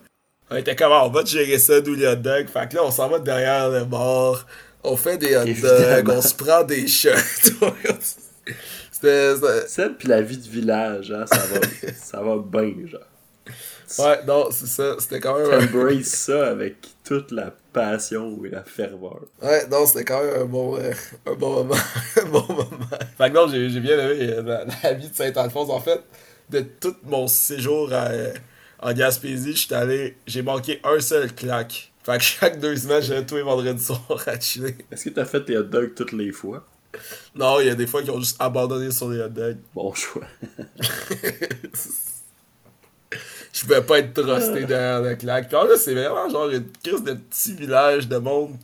[0.49, 2.47] On était comme, Ah, on va te gérer ça, d'où les hot dogs.
[2.49, 4.45] Fait que là, on s'en va derrière le bar.
[4.83, 7.09] On fait des hot dogs, on se prend des shots.
[9.01, 9.67] C'était.
[9.67, 11.59] Celle puis la vie de village, hein, ça va,
[11.95, 13.01] ça va bien, genre.
[13.99, 14.95] Ouais, non, c'est ça.
[14.99, 15.51] C'était quand même.
[15.51, 19.19] un- T'embraces ça avec toute la passion et la ferveur.
[19.41, 20.93] Ouais, non, c'était quand même un bon, euh,
[21.25, 21.75] un bon moment.
[22.21, 22.69] un bon moment.
[23.17, 25.69] Fait que non, j'ai bien aimé euh, la, la vie de Saint-Alphonse.
[25.69, 26.01] En fait,
[26.49, 28.33] de tout mon séjour à, euh,
[28.79, 30.15] en Gaspésie, j'étais allé.
[30.25, 31.91] J'ai manqué un seul claque.
[32.03, 34.75] Fait que chaque deux semaines, j'allais tous les vendredis soirs à chiller.
[34.91, 36.65] Est-ce que t'as fait tes hot dogs toutes les fois?
[37.35, 39.57] Non, il y a des fois qui ont juste abandonné sur les hot dogs.
[39.73, 40.27] Bon choix.
[43.53, 45.49] Je pouvais pas être trusté derrière le claque.
[45.49, 48.55] Puis là, c'est vraiment genre une crise de petit village de monde,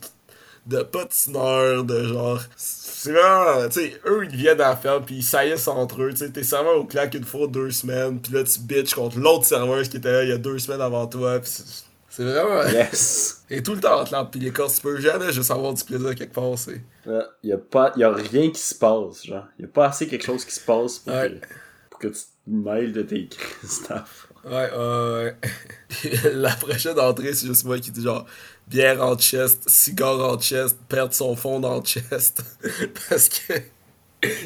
[0.66, 2.40] de patineurs, de genre.
[2.56, 3.68] C'est vraiment.
[3.68, 6.10] Tu sais, eux, ils viennent à la ferme, puis ils saillissent entre eux.
[6.10, 9.18] Tu sais, t'es serveur au claque une fois deux semaines, puis là, tu bitches contre
[9.18, 11.38] l'autre serveuse qui était là il y a deux semaines avant toi.
[11.38, 11.52] Puis
[12.18, 12.62] c'est- vraiment.
[12.70, 13.44] Yes!
[13.50, 16.34] Et tout le temps entre les corps, tu peux jamais juste avoir du plaisir quelque
[16.34, 16.54] part.
[17.42, 19.46] Il y a, pas, y a rien qui se passe, genre.
[19.58, 21.30] Y a pas assez quelque chose qui se passe pour, Ouais.
[21.40, 21.46] que,
[21.90, 23.28] pour que tu te mêles de tes
[23.88, 24.06] d'affaires.
[24.44, 25.34] Ouais, ouais,
[26.12, 26.30] ouais.
[26.34, 28.24] La prochaine entrée, c'est juste moi qui dis genre
[28.68, 32.42] bière en chest, cigare en chest, perdre son fond dans le chest.
[33.08, 33.54] Parce que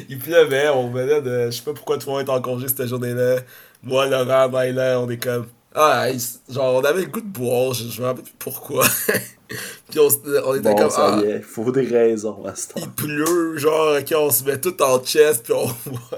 [0.09, 1.45] il pleuvait, on venait de.
[1.45, 3.41] Je sais pas pourquoi tout le monde est en congé cette journée-là.
[3.83, 5.47] Moi, Laurent, Maïla, on est comme.
[5.75, 6.07] Ah,
[6.49, 8.85] genre, on avait le goût de boire, je, je me rappelle plus pourquoi.
[9.89, 10.07] Puis on,
[10.45, 10.89] on était Bon, comme.
[10.89, 12.81] ça Ah, y est, faut des raisons à ce temps.
[12.81, 16.17] il pleut, genre, ok, on se met tout en chest, puis on boit.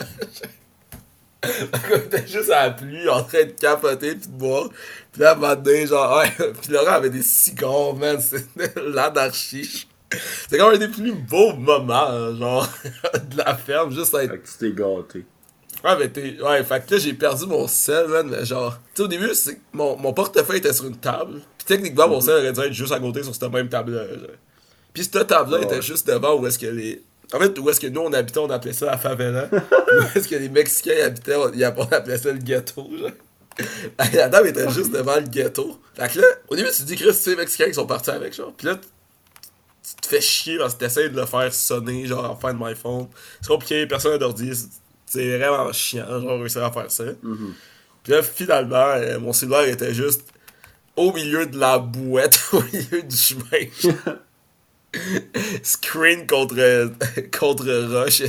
[1.92, 4.70] on était juste à la pluie, en train de capoter, puis de boire.
[5.12, 6.32] Puis là, à un moment donné, genre, ouais,
[6.62, 9.88] puis Laurent avait des cigares, man, c'était l'anarchie.
[10.50, 12.68] C'est quand même un des plus beaux moments, genre,
[13.30, 15.26] de la ferme, juste à être Fait que tu t'es gâté.
[15.86, 16.36] Ouais, mais t'es.
[16.42, 18.28] Ouais, fait que là, j'ai perdu mon sel, man.
[18.28, 21.42] Mais genre, tu sais, au début, c'est mon, mon portefeuille était sur une table.
[21.60, 24.08] Puis techniquement, mon sel aurait dû être juste à côté sur cette même table-là.
[24.08, 24.28] genre.
[24.94, 25.64] Puis cette table-là Ouais.
[25.66, 27.02] était juste devant où est-ce que les.
[27.34, 29.48] En fait, où est-ce que nous on habitait, on appelait ça la favela.
[29.54, 33.12] où est-ce que les Mexicains habitaient, on, on appelait ça le ghetto, genre.
[34.14, 35.80] La table était juste devant le ghetto.
[35.96, 38.10] Fait que là, au début, tu te dis, Chris, sais, les Mexicains qui sont partis
[38.10, 38.54] avec, genre.
[38.58, 42.36] Puis là, tu te fais chier parce que t'essayes de le faire sonner, genre, en
[42.36, 43.08] Find My Phone.
[43.42, 44.52] C'est compliqué, personne n'a d'ordi.
[45.16, 47.04] C'est- vraiment chiant, genre, réussir à faire ça.
[48.04, 50.22] Puis là, finalement, euh, mon cellulaire était juste
[50.96, 53.42] au milieu de la bouette, au milieu du chemin.
[55.64, 56.56] Screen contre,
[57.38, 58.22] contre Rush.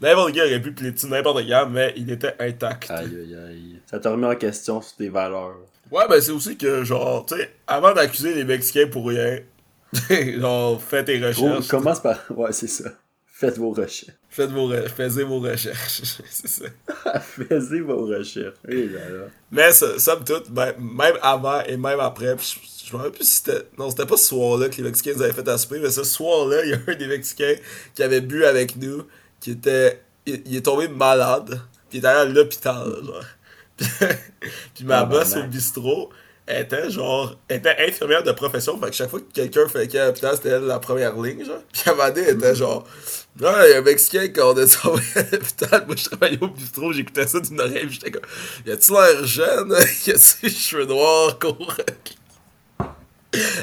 [0.00, 2.90] N'importe qui aurait pu plier dessus n'importe quand, mais il était intact.
[2.90, 3.80] Aïe aïe aïe.
[3.86, 5.56] Ça t'a remis en question sur tes valeurs.
[5.90, 9.38] Ouais, ben c'est aussi que, genre, tu sais, avant d'accuser les Mexicains pour rien,
[10.38, 11.68] genre, faites tes Gros, recherches.
[11.68, 12.18] commence par.
[12.30, 12.90] Ouais, c'est ça.
[13.26, 14.14] Faites vos recherches.
[14.30, 16.02] Faites vos, re- faisez vos recherches.
[16.30, 16.64] c'est ça.
[17.20, 18.54] Faites vos recherches.
[18.68, 19.24] Et là, là.
[19.50, 23.36] Mais ça- somme toute, ben, même avant et même après, je, me rappelle plus si
[23.36, 23.66] c'était.
[23.78, 26.04] Non, c'était pas ce soir-là que les Mexicains nous avaient fait à souper, mais ce
[26.04, 27.54] soir-là, il y a un des Mexicains
[27.94, 29.02] qui avait bu avec nous,
[29.40, 30.02] qui était.
[30.26, 31.60] Il, il est tombé malade,
[31.90, 33.24] pis il est allé à l'hôpital, genre.
[34.74, 36.10] puis ma Ah, boss ben, au bistrot
[36.46, 37.38] était genre.
[37.48, 40.64] était infirmière de profession, fait que chaque fois que quelqu'un fait à l'hôpital, c'était elle
[40.64, 41.62] la première ligne, genre.
[41.72, 42.84] Puis à un moment donné, elle était genre.
[43.40, 45.84] Non, il y a un Mexicain quand on est tombé à l'hôpital.
[45.86, 48.22] Moi, je travaillais au bistrot, j'écoutais ça d'une oreille, j'étais comme.
[48.66, 49.68] Y a-tu l'air jeune?
[50.06, 51.76] y a-tu les cheveux noirs, courts?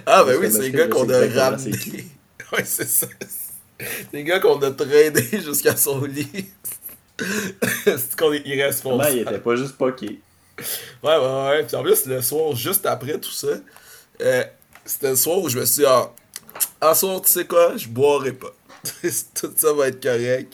[0.05, 1.73] ah, ben oui, c'est les gars qu'on a ramenés.
[2.53, 3.07] ouais, c'est ça.
[3.77, 6.47] C'est les gars qu'on a traînés jusqu'à son lit.
[7.19, 9.13] c'est qu'on est irresponsable.
[9.13, 10.21] il était pas juste poqué.
[11.03, 11.63] Ouais, ouais, ouais.
[11.65, 13.47] Puis en plus, le soir, juste après tout ça,
[14.21, 14.43] euh,
[14.85, 16.13] c'était le soir où je me suis dit, ah,
[16.81, 18.53] en soir, tu sais quoi, je boirai pas.
[19.35, 20.53] tout ça va être correct.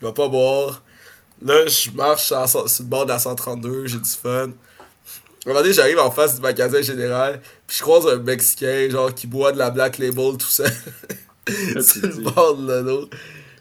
[0.00, 0.82] Je vais pas boire.
[1.42, 4.30] Là, je marche sur, le bord de la 132, j'ai du fun.
[4.30, 4.48] À un
[5.46, 9.26] moment donné, j'arrive en face du magasin général, puis je croise un Mexicain, genre, qui
[9.26, 10.72] boit de la Black Label tout seul.
[11.80, 12.20] sur le dis.
[12.22, 13.08] bord de l'eau.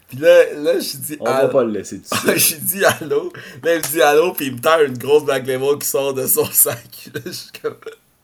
[0.08, 2.38] Puis là, là, je dis, On va pas le laisser tout seul.
[2.38, 3.32] j'ai dit allô.
[3.64, 6.14] Là, il me dit allô, puis il me tend une grosse Black Label qui sort
[6.14, 7.10] de son sac.
[7.14, 7.76] Là, je suis comme.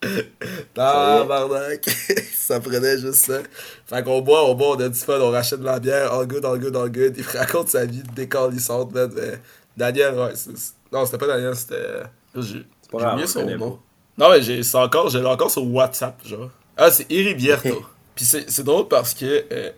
[0.74, 1.86] Tabarnak.
[2.36, 3.40] ça prenait juste ça.
[3.86, 6.26] Fait qu'on boit, on boit, on a du fun, on rachète de la bière, all
[6.28, 7.16] good, all good, all good.
[7.18, 9.12] Il raconte sa vie décalissante, man.
[9.16, 9.40] Mais
[9.78, 12.04] Daniel, c'est- Non, c'était pas Daniel, c'était.
[12.36, 13.80] J'ai oublié on son nom.
[14.18, 16.50] Non, mais j'ai encore, j'ai encore sur WhatsApp, genre.
[16.78, 17.84] Ah, c'est Iribierto.
[18.16, 19.72] Puis c'est c'est drôle parce que, euh,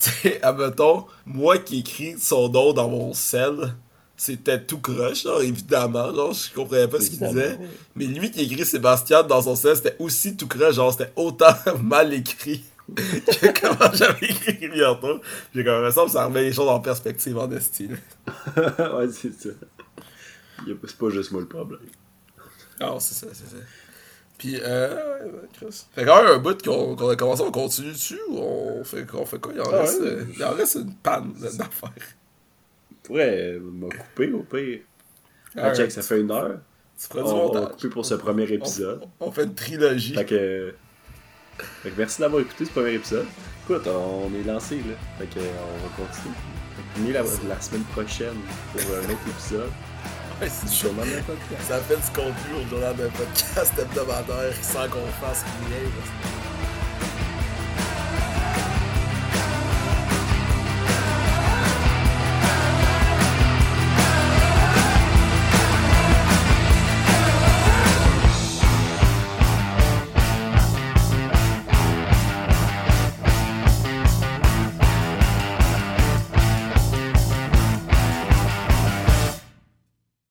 [0.00, 3.74] tu sais, admettons, moi qui écris son nom dans mon sel,
[4.18, 7.58] c'était tout croche, genre, évidemment, genre, je comprenais pas ce qu'il disait.
[7.94, 11.54] Mais lui qui écrit Sébastien dans son sel, c'était aussi tout croche, genre, c'était autant
[11.82, 12.64] mal écrit
[12.96, 15.20] que comment j'avais écrit Iribierto.
[15.54, 17.96] J'ai comme l'impression que ça remet les choses en perspective en estime.
[18.56, 19.50] ouais, c'est ça.
[20.66, 21.80] C'est pas juste moi le problème.
[22.80, 23.56] Ah, c'est ça, c'est ça.
[24.36, 24.96] Puis, euh,
[25.52, 25.84] Chris.
[25.94, 29.26] Fait quand même un bout qu'on a commencé, on continue dessus ou on fait, on
[29.26, 29.52] fait quoi?
[29.54, 30.26] Il en, Ah reste, ouais.
[30.36, 31.92] il en reste une panne d'affaires.
[33.08, 34.80] Pourrais euh, me couper au pire.
[35.56, 36.58] Ah, check, ça fait une heure.
[37.00, 37.72] Tu feras On, du on montage.
[37.76, 39.00] couper pour ce premier épisode.
[39.18, 40.14] On, on fait une trilogie.
[40.14, 40.74] Fait que,
[41.82, 43.26] fait que merci d'avoir écouté ce premier épisode.
[43.64, 44.94] Écoute, on est lancé là.
[45.18, 46.34] Fait que on va continuer.
[46.76, 48.36] Fait que venez la, la semaine prochaine
[48.72, 49.70] pour un autre épisode.
[50.40, 51.62] Ouais, c'est Du journal d'un podcast.
[51.66, 55.80] Ça fait du contenu au journal d'un podcast hebdomadaire sans qu'on fasse rien.
[55.96, 56.67] parce que-